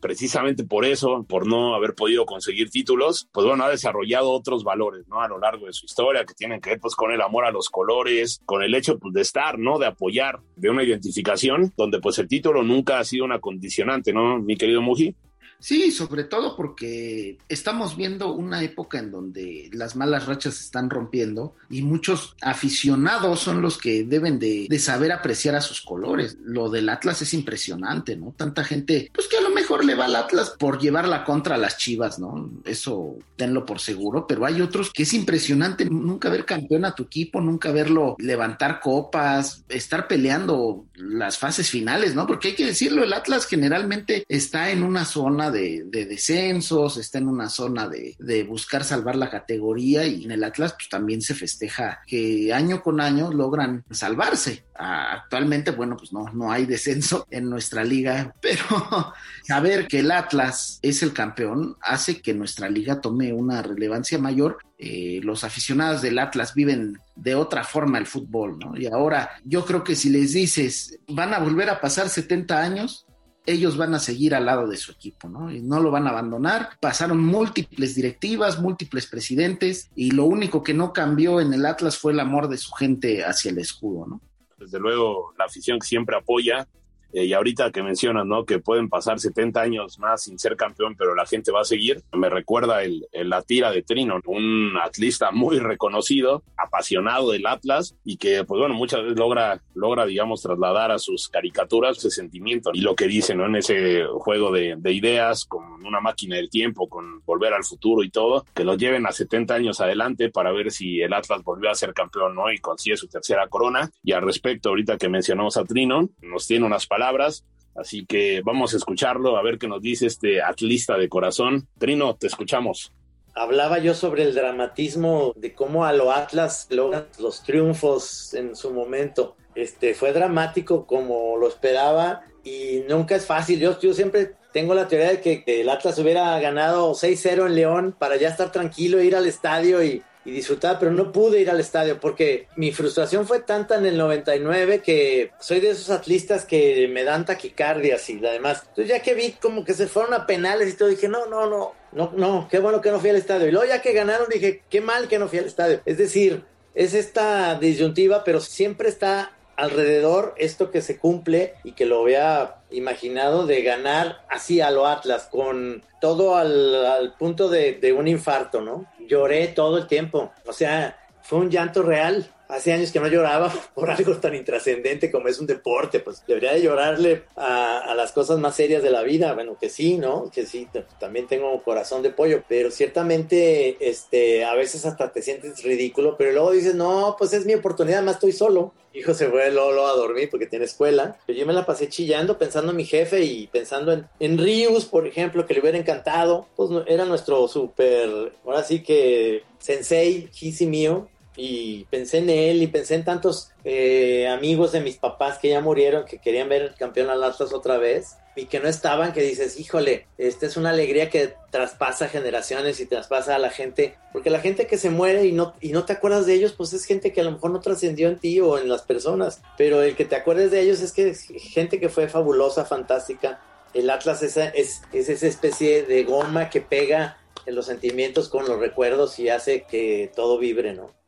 Precisamente 0.00 0.64
por 0.64 0.84
eso, 0.84 1.24
por 1.28 1.46
no 1.46 1.74
haber 1.74 1.94
podido 1.94 2.26
conseguir 2.26 2.70
títulos, 2.70 3.28
pues 3.32 3.46
bueno, 3.46 3.64
ha 3.64 3.70
desarrollado 3.70 4.30
otros 4.30 4.64
valores, 4.64 5.06
¿no? 5.08 5.20
A 5.20 5.28
lo 5.28 5.38
largo 5.38 5.66
de 5.66 5.72
su 5.72 5.86
historia 5.86 6.24
que 6.24 6.34
tienen 6.34 6.60
que 6.60 6.70
ver 6.70 6.80
pues 6.80 6.94
con 6.94 7.12
el 7.12 7.20
amor 7.20 7.44
a 7.44 7.50
los 7.50 7.68
colores, 7.68 8.40
con 8.44 8.62
el 8.62 8.74
hecho 8.74 8.98
pues 8.98 9.14
de 9.14 9.22
estar, 9.22 9.58
¿no? 9.58 9.78
De 9.78 9.86
apoyar, 9.86 10.40
de 10.56 10.70
una 10.70 10.82
identificación 10.82 11.72
donde 11.76 12.00
pues 12.00 12.18
el 12.18 12.28
título 12.28 12.62
nunca 12.62 12.98
ha 12.98 13.04
sido 13.04 13.24
una 13.24 13.40
condicionante, 13.40 14.12
¿no? 14.12 14.38
Mi 14.38 14.56
querido 14.56 14.82
Muji. 14.82 15.14
Sí, 15.60 15.90
sobre 15.90 16.24
todo 16.24 16.56
porque 16.56 17.38
estamos 17.48 17.96
viendo 17.96 18.32
una 18.32 18.62
época 18.62 18.98
en 18.98 19.10
donde 19.10 19.68
las 19.72 19.96
malas 19.96 20.26
rachas 20.26 20.54
se 20.54 20.64
están 20.64 20.88
rompiendo 20.88 21.54
y 21.68 21.82
muchos 21.82 22.36
aficionados 22.40 23.40
son 23.40 23.60
los 23.60 23.76
que 23.78 24.04
deben 24.04 24.38
de, 24.38 24.68
saber 24.78 25.10
apreciar 25.10 25.56
a 25.56 25.60
sus 25.60 25.80
colores. 25.80 26.36
Lo 26.44 26.70
del 26.70 26.88
Atlas 26.88 27.20
es 27.22 27.34
impresionante, 27.34 28.16
¿no? 28.16 28.32
Tanta 28.36 28.62
gente, 28.62 29.10
pues 29.12 29.26
que 29.26 29.36
a 29.36 29.40
lo 29.40 29.50
mejor 29.50 29.84
le 29.84 29.96
va 29.96 30.04
al 30.04 30.14
Atlas 30.14 30.54
por 30.56 30.78
llevar 30.80 31.08
la 31.08 31.24
contra 31.24 31.56
las 31.56 31.76
chivas, 31.76 32.20
¿no? 32.20 32.50
Eso 32.64 33.16
tenlo 33.36 33.66
por 33.66 33.80
seguro, 33.80 34.26
pero 34.26 34.46
hay 34.46 34.60
otros 34.60 34.92
que 34.92 35.02
es 35.02 35.12
impresionante 35.12 35.84
nunca 35.84 36.30
ver 36.30 36.44
campeón 36.44 36.84
a 36.84 36.94
tu 36.94 37.04
equipo, 37.04 37.40
nunca 37.40 37.72
verlo 37.72 38.16
levantar 38.18 38.78
copas, 38.80 39.64
estar 39.68 40.06
peleando 40.06 40.84
las 40.94 41.38
fases 41.38 41.68
finales, 41.68 42.14
¿no? 42.14 42.26
Porque 42.26 42.48
hay 42.48 42.54
que 42.54 42.66
decirlo, 42.66 43.02
el 43.02 43.12
Atlas 43.12 43.46
generalmente 43.46 44.24
está 44.28 44.70
en 44.70 44.84
una 44.84 45.04
zona 45.04 45.47
de, 45.50 45.84
descensos, 45.84 46.96
está 46.96 47.18
en 47.18 47.28
una 47.28 47.48
zona 47.48 47.88
de, 47.88 48.16
buscar 48.48 48.84
salvar 48.84 49.16
la 49.16 49.30
categoría 49.30 50.06
y 50.06 50.24
en 50.24 50.30
el 50.30 50.44
Atlas 50.44 50.74
pues 50.74 50.88
también 50.88 51.20
se 51.20 51.34
festeja 51.34 52.00
que 52.06 52.52
año 52.52 52.82
con 52.82 53.00
año 53.00 53.32
logran 53.32 53.84
salvarse. 53.90 54.64
Actualmente, 54.74 55.72
bueno, 55.72 55.96
pues 55.96 56.12
no, 56.12 56.26
no 56.32 56.52
hay 56.52 56.64
descenso 56.64 57.26
en 57.30 57.50
nuestra 57.50 57.84
liga, 57.84 58.34
pero 58.42 59.12
saber 59.44 59.88
que 59.88 60.00
el 60.00 60.10
Atlas 60.10 60.78
es 60.82 61.02
el 61.02 61.12
campeón 61.12 61.76
hace 61.80 62.20
que 62.22 62.34
nuestra 62.34 62.68
liga 62.68 63.00
tome 63.00 63.32
una 63.32 63.62
relevancia 63.62 64.18
mayor 64.18 64.58
eh, 64.80 65.18
los 65.24 65.42
aficionados 65.42 66.02
del 66.02 66.20
Atlas 66.20 66.54
viven 66.54 67.00
de 67.16 67.34
otra 67.34 67.64
forma 67.64 67.98
el 67.98 68.06
fútbol, 68.06 68.60
¿no? 68.60 68.76
Y 68.76 68.86
ahora 68.86 69.30
yo 69.44 69.64
creo 69.64 69.82
que 69.82 69.96
si 69.96 70.08
les 70.08 70.34
dices, 70.34 71.00
van 71.08 71.34
a 71.34 71.40
volver 71.40 71.68
a 71.68 71.80
pasar 71.80 72.08
70 72.08 72.62
años, 72.62 73.04
ellos 73.48 73.76
van 73.76 73.94
a 73.94 73.98
seguir 73.98 74.34
al 74.34 74.46
lado 74.46 74.68
de 74.68 74.76
su 74.76 74.92
equipo, 74.92 75.28
¿no? 75.28 75.50
Y 75.50 75.60
no 75.60 75.80
lo 75.80 75.90
van 75.90 76.06
a 76.06 76.10
abandonar. 76.10 76.70
Pasaron 76.80 77.18
múltiples 77.18 77.94
directivas, 77.94 78.60
múltiples 78.60 79.06
presidentes, 79.06 79.90
y 79.94 80.10
lo 80.10 80.24
único 80.26 80.62
que 80.62 80.74
no 80.74 80.92
cambió 80.92 81.40
en 81.40 81.52
el 81.54 81.64
Atlas 81.64 81.96
fue 81.98 82.12
el 82.12 82.20
amor 82.20 82.48
de 82.48 82.58
su 82.58 82.72
gente 82.72 83.24
hacia 83.24 83.50
el 83.50 83.58
escudo, 83.58 84.06
¿no? 84.06 84.20
Desde 84.58 84.78
luego, 84.78 85.32
la 85.38 85.46
afición 85.46 85.80
siempre 85.80 86.16
apoya 86.16 86.66
Eh, 87.10 87.24
y 87.24 87.32
ahorita 87.32 87.70
que 87.72 87.82
mencionas, 87.82 88.26
¿no? 88.26 88.44
Que 88.44 88.58
pueden 88.58 88.90
pasar 88.90 89.18
70 89.18 89.60
años 89.62 89.98
más 89.98 90.24
sin 90.24 90.38
ser 90.38 90.56
campeón, 90.56 90.94
pero 90.94 91.14
la 91.14 91.24
gente 91.24 91.50
va 91.50 91.62
a 91.62 91.64
seguir. 91.64 92.02
Me 92.12 92.28
recuerda 92.28 92.82
el, 92.82 93.06
la 93.12 93.40
tira 93.40 93.70
de 93.70 93.82
Trino, 93.82 94.20
un 94.26 94.76
atlista 94.76 95.30
muy 95.30 95.58
reconocido, 95.58 96.42
apasionado 96.78 97.32
del 97.32 97.46
Atlas 97.46 97.96
y 98.04 98.16
que, 98.16 98.44
pues 98.44 98.60
bueno, 98.60 98.74
muchas 98.74 99.02
veces 99.02 99.18
logra, 99.18 99.60
logra, 99.74 100.06
digamos, 100.06 100.42
trasladar 100.42 100.92
a 100.92 100.98
sus 100.98 101.28
caricaturas 101.28 101.98
ese 101.98 102.10
sentimiento 102.10 102.70
y 102.72 102.82
lo 102.82 102.94
que 102.94 103.08
dice, 103.08 103.34
¿no? 103.34 103.46
En 103.46 103.56
ese 103.56 104.04
juego 104.04 104.52
de, 104.52 104.76
de 104.78 104.92
ideas 104.92 105.44
con 105.44 105.84
una 105.84 106.00
máquina 106.00 106.36
del 106.36 106.48
tiempo, 106.48 106.88
con 106.88 107.20
volver 107.24 107.52
al 107.52 107.64
futuro 107.64 108.04
y 108.04 108.10
todo, 108.10 108.44
que 108.54 108.64
los 108.64 108.78
lleven 108.78 109.06
a 109.06 109.12
70 109.12 109.54
años 109.54 109.80
adelante 109.80 110.30
para 110.30 110.52
ver 110.52 110.70
si 110.70 111.00
el 111.00 111.12
Atlas 111.12 111.42
volvió 111.42 111.68
a 111.68 111.74
ser 111.74 111.92
campeón, 111.92 112.36
¿no? 112.36 112.52
Y 112.52 112.58
consigue 112.58 112.96
su 112.96 113.08
tercera 113.08 113.48
corona. 113.48 113.90
Y 114.04 114.12
al 114.12 114.22
respecto, 114.22 114.68
ahorita 114.68 114.98
que 114.98 115.08
mencionamos 115.08 115.56
a 115.56 115.64
Trino, 115.64 116.08
nos 116.22 116.46
tiene 116.46 116.64
unas 116.64 116.86
palabras. 116.86 117.44
Así 117.74 118.06
que 118.06 118.40
vamos 118.44 118.74
a 118.74 118.76
escucharlo, 118.76 119.36
a 119.36 119.42
ver 119.42 119.58
qué 119.58 119.66
nos 119.66 119.82
dice 119.82 120.06
este 120.06 120.42
atlista 120.42 120.96
de 120.96 121.08
corazón. 121.08 121.66
Trino, 121.78 122.14
te 122.14 122.28
escuchamos. 122.28 122.92
Hablaba 123.34 123.78
yo 123.78 123.94
sobre 123.94 124.24
el 124.24 124.34
dramatismo 124.34 125.32
de 125.36 125.54
cómo 125.54 125.84
a 125.84 125.92
lo 125.92 126.12
Atlas 126.12 126.66
logran 126.70 127.06
los 127.18 127.42
triunfos 127.42 128.34
en 128.34 128.56
su 128.56 128.72
momento. 128.72 129.36
Este, 129.54 129.94
fue 129.94 130.12
dramático 130.12 130.86
como 130.86 131.36
lo 131.36 131.48
esperaba 131.48 132.22
y 132.44 132.84
nunca 132.88 133.16
es 133.16 133.26
fácil. 133.26 133.60
Yo, 133.60 133.94
siempre 133.94 134.34
tengo 134.52 134.74
la 134.74 134.88
teoría 134.88 135.10
de 135.10 135.20
que, 135.20 135.44
que 135.44 135.60
el 135.60 135.68
Atlas 135.68 135.98
hubiera 135.98 136.38
ganado 136.40 136.92
6-0 136.92 137.46
en 137.46 137.54
León 137.54 137.96
para 137.98 138.16
ya 138.16 138.28
estar 138.28 138.50
tranquilo, 138.52 139.02
ir 139.02 139.14
al 139.14 139.26
estadio 139.26 139.82
y, 139.82 140.02
y 140.24 140.30
disfrutar, 140.30 140.78
pero 140.78 140.90
no 140.90 141.12
pude 141.12 141.40
ir 141.40 141.50
al 141.50 141.60
estadio 141.60 141.98
porque 142.00 142.48
mi 142.56 142.72
frustración 142.72 143.26
fue 143.26 143.40
tanta 143.40 143.76
en 143.76 143.86
el 143.86 143.96
99 143.96 144.82
que 144.82 145.32
soy 145.40 145.60
de 145.60 145.70
esos 145.70 145.90
atlistas 145.90 146.44
que 146.44 146.88
me 146.88 147.04
dan 147.04 147.24
taquicardias 147.24 148.08
y 148.10 148.24
además. 148.24 148.62
Entonces 148.68 148.88
ya 148.88 149.02
que 149.02 149.14
vi 149.14 149.32
como 149.32 149.64
que 149.64 149.74
se 149.74 149.86
fueron 149.86 150.14
a 150.14 150.26
penales 150.26 150.72
y 150.72 150.76
todo, 150.76 150.88
dije, 150.88 151.08
no, 151.08 151.26
no, 151.26 151.46
no, 151.46 151.72
no, 151.92 152.12
no, 152.14 152.48
qué 152.50 152.58
bueno 152.58 152.80
que 152.80 152.90
no 152.90 153.00
fui 153.00 153.10
al 153.10 153.16
estadio. 153.16 153.48
Y 153.48 153.52
luego 153.52 153.66
ya 153.66 153.80
que 153.80 153.92
ganaron 153.92 154.28
dije, 154.28 154.62
qué 154.68 154.80
mal 154.80 155.08
que 155.08 155.18
no 155.18 155.28
fui 155.28 155.38
al 155.38 155.46
estadio. 155.46 155.80
Es 155.86 155.98
decir, 155.98 156.44
es 156.74 156.94
esta 156.94 157.58
disyuntiva, 157.58 158.22
pero 158.24 158.40
siempre 158.40 158.88
está 158.88 159.37
alrededor 159.58 160.34
esto 160.38 160.70
que 160.70 160.80
se 160.80 160.98
cumple 160.98 161.54
y 161.64 161.72
que 161.72 161.84
lo 161.84 162.02
había 162.02 162.54
imaginado 162.70 163.44
de 163.44 163.62
ganar 163.62 164.24
así 164.30 164.60
a 164.60 164.70
lo 164.70 164.86
Atlas, 164.86 165.28
con 165.30 165.82
todo 166.00 166.36
al, 166.36 167.14
punto 167.18 167.48
de, 167.48 167.74
de, 167.74 167.92
un 167.92 168.06
infarto, 168.06 168.62
¿no? 168.62 168.86
Lloré 169.00 169.48
todo 169.48 169.76
el 169.76 169.88
tiempo, 169.88 170.32
o 170.46 170.52
sea, 170.52 170.96
fue 171.22 171.40
un 171.40 171.50
llanto 171.50 171.82
real, 171.82 172.30
hace 172.48 172.72
años 172.72 172.90
que 172.90 173.00
no 173.00 173.08
lloraba 173.08 173.52
por 173.74 173.90
algo 173.90 174.16
tan 174.16 174.34
intrascendente 174.34 175.10
como 175.10 175.28
es 175.28 175.38
un 175.38 175.46
deporte, 175.46 176.00
pues 176.00 176.22
debería 176.26 176.52
de 176.52 176.62
llorarle 176.62 177.24
a, 177.36 177.78
a, 177.78 177.94
las 177.94 178.12
cosas 178.12 178.38
más 178.38 178.56
serias 178.56 178.82
de 178.82 178.90
la 178.90 179.02
vida, 179.02 179.34
bueno, 179.34 179.56
que 179.60 179.68
sí, 179.68 179.98
¿no? 179.98 180.30
Que 180.30 180.46
sí, 180.46 180.68
también 180.98 181.26
tengo 181.26 181.52
un 181.52 181.60
corazón 181.60 182.02
de 182.02 182.10
pollo, 182.10 182.42
pero 182.48 182.70
ciertamente, 182.70 183.76
este, 183.80 184.44
a 184.44 184.54
veces 184.54 184.84
hasta 184.86 185.12
te 185.12 185.22
sientes 185.22 185.62
ridículo, 185.62 186.16
pero 186.16 186.32
luego 186.32 186.52
dices, 186.52 186.74
no, 186.74 187.16
pues 187.18 187.32
es 187.32 187.44
mi 187.44 187.54
oportunidad, 187.54 188.02
más 188.02 188.14
estoy 188.14 188.32
solo. 188.32 188.72
Hijo 188.94 189.14
se 189.14 189.28
fue 189.28 189.50
Lolo 189.52 189.86
a 189.86 189.92
dormir 189.92 190.28
porque 190.30 190.46
tiene 190.46 190.64
escuela. 190.64 191.18
Pero 191.26 191.38
yo 191.38 191.46
me 191.46 191.52
la 191.52 191.66
pasé 191.66 191.88
chillando 191.88 192.38
pensando 192.38 192.70
en 192.72 192.76
mi 192.76 192.84
jefe 192.84 193.22
y 193.22 193.46
pensando 193.46 193.92
en, 193.92 194.06
en 194.18 194.38
Rius, 194.38 194.86
por 194.86 195.06
ejemplo, 195.06 195.46
que 195.46 195.54
le 195.54 195.60
hubiera 195.60 195.78
encantado. 195.78 196.48
Pues 196.56 196.70
era 196.86 197.04
nuestro 197.04 197.46
súper, 197.46 198.32
ahora 198.44 198.64
sí 198.64 198.82
que 198.82 199.44
sensei, 199.58 200.30
y 200.40 200.66
mío 200.66 201.08
y 201.40 201.84
pensé 201.84 202.18
en 202.18 202.30
él 202.30 202.64
y 202.64 202.66
pensé 202.66 202.96
en 202.96 203.04
tantos 203.04 203.52
eh, 203.62 204.26
amigos 204.26 204.72
de 204.72 204.80
mis 204.80 204.96
papás 204.96 205.38
que 205.38 205.48
ya 205.48 205.60
murieron 205.60 206.04
que 206.04 206.18
querían 206.18 206.48
ver 206.48 206.74
campeón 206.76 207.10
al 207.10 207.22
Atlas 207.22 207.52
otra 207.52 207.78
vez 207.78 208.16
y 208.34 208.46
que 208.46 208.58
no 208.58 208.68
estaban, 208.68 209.12
que 209.12 209.22
dices, 209.22 209.58
híjole, 209.58 210.06
esta 210.18 210.46
es 210.46 210.56
una 210.56 210.70
alegría 210.70 211.10
que 211.10 211.34
traspasa 211.50 212.08
generaciones 212.08 212.80
y 212.80 212.86
traspasa 212.86 213.36
a 213.36 213.38
la 213.38 213.50
gente, 213.50 213.96
porque 214.12 214.30
la 214.30 214.40
gente 214.40 214.66
que 214.66 214.78
se 214.78 214.90
muere 214.90 215.26
y 215.26 215.32
no, 215.32 215.54
y 215.60 215.70
no 215.70 215.84
te 215.84 215.92
acuerdas 215.92 216.26
de 216.26 216.34
ellos, 216.34 216.54
pues 216.56 216.72
es 216.72 216.84
gente 216.84 217.12
que 217.12 217.20
a 217.20 217.24
lo 217.24 217.32
mejor 217.32 217.52
no 217.52 217.60
trascendió 217.60 218.08
en 218.08 218.18
ti 218.18 218.40
o 218.40 218.58
en 218.58 218.68
las 218.68 218.82
personas, 218.82 219.40
pero 219.56 219.82
el 219.82 219.94
que 219.94 220.04
te 220.04 220.16
acuerdes 220.16 220.50
de 220.50 220.60
ellos 220.60 220.80
es 220.80 220.92
que 220.92 221.08
es 221.08 221.28
gente 221.36 221.78
que 221.78 221.88
fue 221.88 222.08
fabulosa, 222.08 222.64
fantástica. 222.64 223.40
El 223.74 223.90
Atlas 223.90 224.24
es, 224.24 224.36
es, 224.36 224.82
es 224.92 225.08
esa 225.08 225.26
especie 225.26 225.84
de 225.84 226.02
goma 226.02 226.50
que 226.50 226.60
pega 226.60 227.18
en 227.46 227.54
los 227.54 227.66
sentimientos 227.66 228.28
con 228.28 228.46
los 228.46 228.58
recuerdos 228.58 229.18
y 229.20 229.28
hace 229.28 229.62
que 229.62 230.10
todo 230.14 230.38
vibre, 230.38 230.74
¿no? 230.74 230.98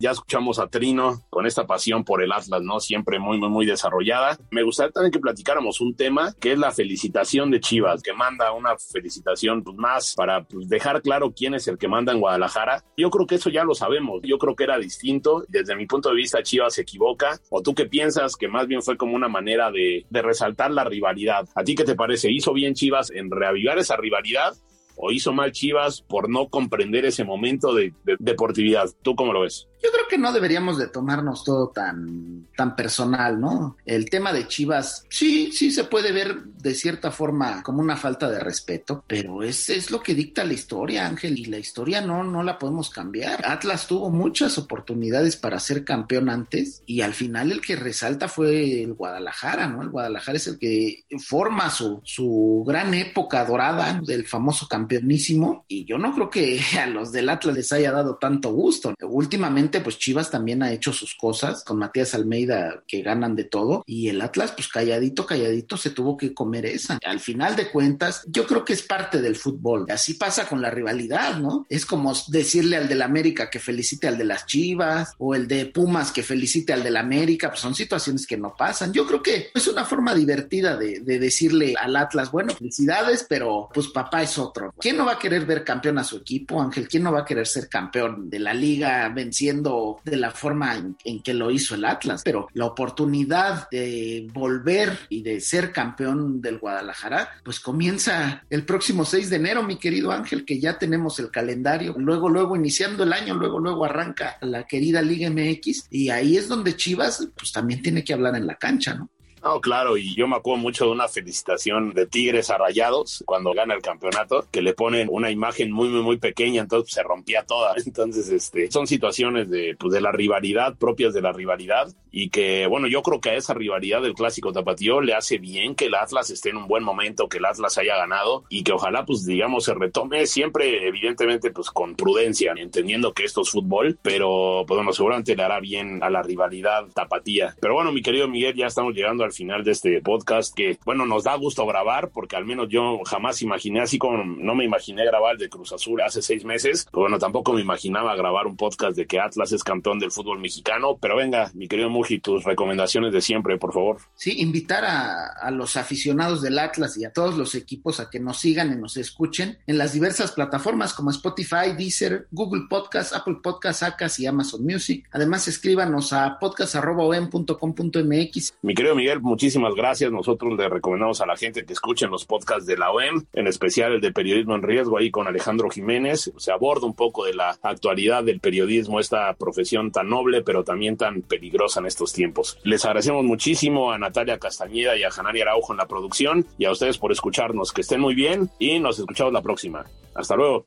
Ya 0.00 0.12
escuchamos 0.12 0.60
a 0.60 0.68
Trino 0.68 1.24
con 1.28 1.44
esta 1.44 1.66
pasión 1.66 2.04
por 2.04 2.22
el 2.22 2.30
Atlas, 2.30 2.62
¿no? 2.62 2.78
Siempre 2.78 3.18
muy, 3.18 3.36
muy, 3.36 3.48
muy 3.48 3.66
desarrollada. 3.66 4.38
Me 4.52 4.62
gustaría 4.62 4.92
también 4.92 5.10
que 5.10 5.18
platicáramos 5.18 5.80
un 5.80 5.96
tema 5.96 6.32
que 6.38 6.52
es 6.52 6.58
la 6.58 6.70
felicitación 6.70 7.50
de 7.50 7.58
Chivas, 7.58 8.00
que 8.00 8.12
manda 8.12 8.52
una 8.52 8.78
felicitación 8.78 9.64
pues, 9.64 9.76
más 9.76 10.14
para 10.14 10.44
pues, 10.44 10.68
dejar 10.68 11.02
claro 11.02 11.32
quién 11.34 11.54
es 11.54 11.66
el 11.66 11.78
que 11.78 11.88
manda 11.88 12.12
en 12.12 12.20
Guadalajara. 12.20 12.84
Yo 12.96 13.10
creo 13.10 13.26
que 13.26 13.34
eso 13.34 13.50
ya 13.50 13.64
lo 13.64 13.74
sabemos. 13.74 14.20
Yo 14.22 14.38
creo 14.38 14.54
que 14.54 14.62
era 14.62 14.78
distinto. 14.78 15.42
Desde 15.48 15.74
mi 15.74 15.86
punto 15.86 16.10
de 16.10 16.14
vista, 16.14 16.44
Chivas 16.44 16.74
se 16.74 16.82
equivoca. 16.82 17.40
¿O 17.50 17.60
tú 17.60 17.74
qué 17.74 17.86
piensas 17.86 18.36
que 18.36 18.46
más 18.46 18.68
bien 18.68 18.82
fue 18.82 18.96
como 18.96 19.16
una 19.16 19.28
manera 19.28 19.72
de, 19.72 20.06
de 20.08 20.22
resaltar 20.22 20.70
la 20.70 20.84
rivalidad? 20.84 21.48
¿A 21.56 21.64
ti 21.64 21.74
qué 21.74 21.82
te 21.82 21.96
parece? 21.96 22.30
¿Hizo 22.30 22.52
bien 22.52 22.74
Chivas 22.74 23.10
en 23.10 23.32
reavivar 23.32 23.78
esa 23.78 23.96
rivalidad? 23.96 24.54
¿O 25.00 25.12
hizo 25.12 25.32
mal 25.32 25.52
Chivas 25.52 26.02
por 26.02 26.28
no 26.28 26.48
comprender 26.48 27.04
ese 27.04 27.24
momento 27.24 27.72
de, 27.72 27.94
de 28.02 28.16
deportividad? 28.18 28.90
¿Tú 29.02 29.14
cómo 29.14 29.32
lo 29.32 29.42
ves? 29.42 29.68
Yo 29.82 29.90
creo 29.92 30.08
que 30.08 30.18
no 30.18 30.32
deberíamos 30.32 30.78
de 30.78 30.88
tomarnos 30.88 31.44
todo 31.44 31.68
tan, 31.68 32.46
tan 32.56 32.74
personal, 32.74 33.40
¿no? 33.40 33.76
El 33.84 34.10
tema 34.10 34.32
de 34.32 34.48
Chivas, 34.48 35.04
sí, 35.08 35.52
sí 35.52 35.70
se 35.70 35.84
puede 35.84 36.12
ver 36.12 36.42
de 36.42 36.74
cierta 36.74 37.10
forma 37.10 37.62
como 37.62 37.80
una 37.80 37.96
falta 37.96 38.28
de 38.28 38.40
respeto, 38.40 39.04
pero 39.06 39.42
es, 39.42 39.70
es 39.70 39.90
lo 39.90 40.02
que 40.02 40.14
dicta 40.14 40.44
la 40.44 40.54
historia, 40.54 41.06
Ángel, 41.06 41.38
y 41.38 41.44
la 41.44 41.58
historia 41.58 42.00
no, 42.00 42.24
no 42.24 42.42
la 42.42 42.58
podemos 42.58 42.90
cambiar. 42.90 43.46
Atlas 43.46 43.86
tuvo 43.86 44.10
muchas 44.10 44.58
oportunidades 44.58 45.36
para 45.36 45.60
ser 45.60 45.84
campeón 45.84 46.28
antes 46.28 46.82
y 46.86 47.02
al 47.02 47.14
final 47.14 47.52
el 47.52 47.60
que 47.60 47.76
resalta 47.76 48.28
fue 48.28 48.82
el 48.82 48.94
Guadalajara, 48.94 49.68
¿no? 49.68 49.82
El 49.82 49.90
Guadalajara 49.90 50.38
es 50.38 50.46
el 50.48 50.58
que 50.58 51.04
forma 51.24 51.70
su, 51.70 52.00
su 52.04 52.64
gran 52.66 52.94
época 52.94 53.44
dorada 53.44 54.00
del 54.04 54.26
famoso 54.26 54.66
campeonísimo 54.66 55.64
y 55.68 55.84
yo 55.84 55.98
no 55.98 56.14
creo 56.14 56.30
que 56.30 56.60
a 56.80 56.86
los 56.86 57.12
del 57.12 57.28
Atlas 57.28 57.54
les 57.54 57.72
haya 57.72 57.92
dado 57.92 58.16
tanto 58.16 58.52
gusto. 58.52 58.94
Últimamente 59.02 59.67
pues 59.68 59.98
Chivas 59.98 60.30
también 60.30 60.62
ha 60.62 60.72
hecho 60.72 60.92
sus 60.92 61.14
cosas 61.14 61.64
con 61.64 61.78
Matías 61.78 62.14
Almeida 62.14 62.82
que 62.86 63.02
ganan 63.02 63.36
de 63.36 63.44
todo 63.44 63.84
y 63.86 64.08
el 64.08 64.20
Atlas, 64.20 64.52
pues 64.52 64.68
calladito, 64.68 65.26
calladito 65.26 65.76
se 65.76 65.90
tuvo 65.90 66.16
que 66.16 66.34
comer 66.34 66.66
esa. 66.66 66.98
Al 67.04 67.20
final 67.20 67.56
de 67.56 67.70
cuentas, 67.70 68.22
yo 68.26 68.46
creo 68.46 68.64
que 68.64 68.72
es 68.72 68.82
parte 68.82 69.20
del 69.20 69.36
fútbol. 69.36 69.86
Así 69.90 70.14
pasa 70.14 70.46
con 70.46 70.60
la 70.60 70.70
rivalidad, 70.70 71.38
¿no? 71.38 71.66
Es 71.68 71.86
como 71.86 72.12
decirle 72.28 72.76
al 72.76 72.88
del 72.88 73.02
América 73.02 73.50
que 73.50 73.58
felicite 73.58 74.08
al 74.08 74.18
de 74.18 74.24
las 74.24 74.46
Chivas 74.46 75.14
o 75.18 75.34
el 75.34 75.46
de 75.46 75.66
Pumas 75.66 76.12
que 76.12 76.22
felicite 76.22 76.72
al 76.72 76.82
del 76.82 76.96
América, 76.96 77.48
pues 77.48 77.60
son 77.60 77.74
situaciones 77.74 78.26
que 78.26 78.36
no 78.36 78.54
pasan. 78.56 78.92
Yo 78.92 79.06
creo 79.06 79.22
que 79.22 79.50
es 79.54 79.68
una 79.68 79.84
forma 79.84 80.14
divertida 80.14 80.76
de, 80.76 81.00
de 81.00 81.18
decirle 81.18 81.74
al 81.78 81.96
Atlas, 81.96 82.30
bueno, 82.30 82.54
felicidades, 82.54 83.26
pero 83.28 83.68
pues 83.72 83.88
papá 83.88 84.22
es 84.22 84.38
otro. 84.38 84.74
¿Quién 84.78 84.96
no 84.96 85.06
va 85.06 85.12
a 85.12 85.18
querer 85.18 85.44
ver 85.46 85.64
campeón 85.64 85.98
a 85.98 86.04
su 86.04 86.16
equipo, 86.16 86.60
Ángel? 86.60 86.88
¿Quién 86.88 87.02
no 87.02 87.12
va 87.12 87.20
a 87.20 87.24
querer 87.24 87.46
ser 87.46 87.68
campeón 87.68 88.30
de 88.30 88.38
la 88.38 88.54
liga 88.54 89.08
venciendo? 89.08 89.38
De 89.62 90.16
la 90.16 90.30
forma 90.30 90.76
en, 91.04 91.22
que 91.22 91.34
lo 91.34 91.50
hizo 91.50 91.74
el 91.74 91.84
Atlas, 91.84 92.22
pero 92.24 92.48
la 92.54 92.66
oportunidad 92.66 93.68
de 93.70 94.28
volver 94.32 94.98
y 95.08 95.22
de 95.22 95.40
ser 95.40 95.72
campeón 95.72 96.40
del 96.40 96.58
Guadalajara, 96.58 97.30
pues 97.44 97.60
comienza 97.60 98.44
el 98.50 98.64
próximo 98.64 99.04
6 99.04 99.30
de 99.30 99.36
enero, 99.36 99.62
mi 99.62 99.76
querido 99.76 100.12
Ángel, 100.12 100.44
que 100.44 100.60
ya 100.60 100.78
tenemos 100.78 101.18
el 101.18 101.30
calendario. 101.30 101.94
Luego, 101.98 102.28
luego, 102.28 102.56
iniciando 102.56 103.04
el 103.04 103.12
año, 103.12 103.34
luego, 103.34 103.58
luego 103.58 103.84
arranca 103.84 104.36
la 104.40 104.66
querida 104.66 105.02
Liga 105.02 105.30
MX 105.30 105.88
y 105.90 106.10
ahí 106.10 106.36
es 106.36 106.48
donde 106.48 106.76
Chivas, 106.76 107.28
pues 107.36 107.52
también 107.52 107.82
tiene 107.82 108.04
que 108.04 108.12
hablar 108.12 108.36
en 108.36 108.46
la 108.46 108.56
cancha, 108.56 108.94
¿no? 108.94 109.08
No, 109.42 109.60
claro, 109.60 109.96
y 109.96 110.14
yo 110.14 110.26
me 110.26 110.36
acuerdo 110.36 110.60
mucho 110.60 110.86
de 110.86 110.92
una 110.92 111.08
felicitación 111.08 111.92
de 111.92 112.06
Tigres 112.06 112.50
a 112.50 112.58
Rayados 112.58 113.22
cuando 113.26 113.52
gana 113.52 113.74
el 113.74 113.82
campeonato, 113.82 114.46
que 114.50 114.62
le 114.62 114.74
ponen 114.74 115.08
una 115.10 115.30
imagen 115.30 115.70
muy, 115.70 115.88
muy, 115.88 116.02
muy 116.02 116.18
pequeña, 116.18 116.62
entonces 116.62 116.94
se 116.94 117.02
rompía 117.02 117.44
toda. 117.44 117.74
Entonces, 117.86 118.28
este, 118.28 118.70
son 118.70 118.86
situaciones 118.86 119.48
de, 119.50 119.76
pues, 119.78 119.92
de 119.92 120.00
la 120.00 120.12
rivalidad, 120.12 120.76
propias 120.76 121.14
de 121.14 121.22
la 121.22 121.32
rivalidad, 121.32 121.88
y 122.10 122.30
que, 122.30 122.66
bueno, 122.66 122.86
yo 122.88 123.02
creo 123.02 123.20
que 123.20 123.30
a 123.30 123.34
esa 123.34 123.54
rivalidad 123.54 124.02
del 124.02 124.14
clásico 124.14 124.52
tapatío 124.52 125.00
le 125.00 125.14
hace 125.14 125.38
bien 125.38 125.74
que 125.74 125.86
el 125.86 125.94
Atlas 125.94 126.30
esté 126.30 126.50
en 126.50 126.56
un 126.56 126.68
buen 126.68 126.84
momento, 126.84 127.28
que 127.28 127.38
el 127.38 127.44
Atlas 127.44 127.78
haya 127.78 127.96
ganado, 127.96 128.44
y 128.48 128.62
que 128.62 128.72
ojalá, 128.72 129.04
pues, 129.04 129.26
digamos, 129.26 129.64
se 129.64 129.74
retome 129.74 130.26
siempre, 130.26 130.86
evidentemente, 130.86 131.50
pues, 131.50 131.70
con 131.70 131.94
prudencia, 131.94 132.54
entendiendo 132.56 133.12
que 133.12 133.24
esto 133.24 133.42
es 133.42 133.50
fútbol, 133.50 133.98
pero, 134.02 134.64
pues, 134.66 134.76
bueno, 134.76 134.92
seguramente 134.92 135.36
le 135.36 135.42
hará 135.42 135.60
bien 135.60 136.02
a 136.02 136.10
la 136.10 136.22
rivalidad 136.22 136.86
tapatía. 136.94 137.54
Pero 137.60 137.74
bueno, 137.74 137.92
mi 137.92 138.02
querido 138.02 138.28
Miguel, 138.28 138.54
ya 138.54 138.66
estamos 138.66 138.94
llegando 138.94 139.24
al 139.24 139.32
final 139.32 139.64
de 139.64 139.72
este 139.72 140.00
podcast 140.00 140.54
que, 140.54 140.78
bueno, 140.84 141.06
nos 141.06 141.24
da 141.24 141.34
gusto 141.36 141.66
grabar 141.66 142.10
porque 142.10 142.36
al 142.36 142.44
menos 142.44 142.68
yo 142.68 143.00
jamás 143.04 143.42
imaginé, 143.42 143.80
así 143.80 143.98
como 143.98 144.24
no 144.24 144.54
me 144.54 144.64
imaginé 144.64 145.04
grabar 145.04 145.34
el 145.34 145.38
de 145.38 145.48
Cruz 145.48 145.72
Azul 145.72 146.00
hace 146.00 146.22
seis 146.22 146.44
meses, 146.44 146.86
pero 146.90 147.02
bueno, 147.02 147.18
tampoco 147.18 147.52
me 147.52 147.60
imaginaba 147.60 148.14
grabar 148.16 148.46
un 148.46 148.56
podcast 148.56 148.96
de 148.96 149.06
que 149.06 149.20
Atlas 149.20 149.52
es 149.52 149.64
campeón 149.64 149.98
del 149.98 150.10
fútbol 150.10 150.38
mexicano, 150.38 150.98
pero 151.00 151.16
venga, 151.16 151.50
mi 151.54 151.68
querido 151.68 151.90
Muji, 151.98 152.20
tus 152.20 152.44
recomendaciones 152.44 153.12
de 153.12 153.20
siempre, 153.20 153.58
por 153.58 153.72
favor. 153.72 153.98
Sí, 154.14 154.40
invitar 154.40 154.84
a, 154.84 155.26
a, 155.26 155.50
los 155.50 155.76
aficionados 155.76 156.42
del 156.42 156.60
Atlas 156.60 156.96
y 156.96 157.04
a 157.04 157.12
todos 157.12 157.36
los 157.36 157.56
equipos 157.56 157.98
a 157.98 158.08
que 158.08 158.20
nos 158.20 158.38
sigan 158.38 158.72
y 158.72 158.76
nos 158.76 158.96
escuchen 158.96 159.58
en 159.66 159.78
las 159.78 159.94
diversas 159.94 160.30
plataformas 160.30 160.94
como 160.94 161.10
Spotify, 161.10 161.72
Deezer, 161.76 162.28
Google 162.30 162.66
Podcast, 162.70 163.14
Apple 163.14 163.38
Podcast, 163.42 163.82
Acas 163.82 164.20
y 164.20 164.26
Amazon 164.26 164.64
Music. 164.64 165.08
Además, 165.10 165.48
escríbanos 165.48 166.12
a 166.12 166.38
podcast.com.mx. 166.38 168.54
Mi 168.62 168.74
querido 168.74 168.94
Miguel, 168.94 169.20
muchísimas 169.20 169.74
gracias. 169.74 170.12
Nosotros 170.12 170.56
le 170.56 170.68
recomendamos 170.68 171.20
a 171.20 171.26
la 171.26 171.36
gente 171.36 171.64
que 171.64 171.72
escuchen 171.72 172.10
los 172.10 172.26
podcasts 172.26 172.66
de 172.66 172.76
la 172.76 172.92
OEM, 172.92 173.24
en 173.32 173.48
especial 173.48 173.94
el 173.94 174.00
de 174.00 174.12
Periodismo 174.12 174.54
en 174.54 174.62
Riesgo, 174.62 174.98
ahí 174.98 175.10
con 175.10 175.26
Alejandro 175.26 175.68
Jiménez. 175.68 176.30
Se 176.36 176.52
aborda 176.52 176.86
un 176.86 176.94
poco 176.94 177.24
de 177.24 177.34
la 177.34 177.58
actualidad 177.60 178.22
del 178.22 178.38
periodismo, 178.38 179.00
esta 179.00 179.34
profesión 179.34 179.90
tan 179.90 180.08
noble, 180.08 180.42
pero 180.42 180.62
también 180.62 180.96
tan 180.96 181.22
peligrosa 181.22 181.80
en 181.80 181.87
estos 181.88 182.12
tiempos. 182.12 182.58
Les 182.62 182.84
agradecemos 182.84 183.24
muchísimo 183.24 183.90
a 183.90 183.98
Natalia 183.98 184.38
Castañeda 184.38 184.96
y 184.96 185.02
a 185.02 185.10
Janari 185.10 185.40
Araujo 185.40 185.72
en 185.72 185.78
la 185.78 185.88
producción 185.88 186.46
y 186.56 186.66
a 186.66 186.70
ustedes 186.70 186.98
por 186.98 187.12
escucharnos. 187.12 187.72
Que 187.72 187.80
estén 187.80 188.00
muy 188.00 188.14
bien 188.14 188.50
y 188.58 188.78
nos 188.78 188.98
escuchamos 188.98 189.32
la 189.32 189.42
próxima. 189.42 189.84
Hasta 190.14 190.36
luego. 190.36 190.66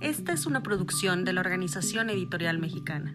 Esta 0.00 0.32
es 0.32 0.46
una 0.46 0.62
producción 0.62 1.24
de 1.24 1.32
la 1.32 1.40
Organización 1.40 2.10
Editorial 2.10 2.58
Mexicana. 2.58 3.14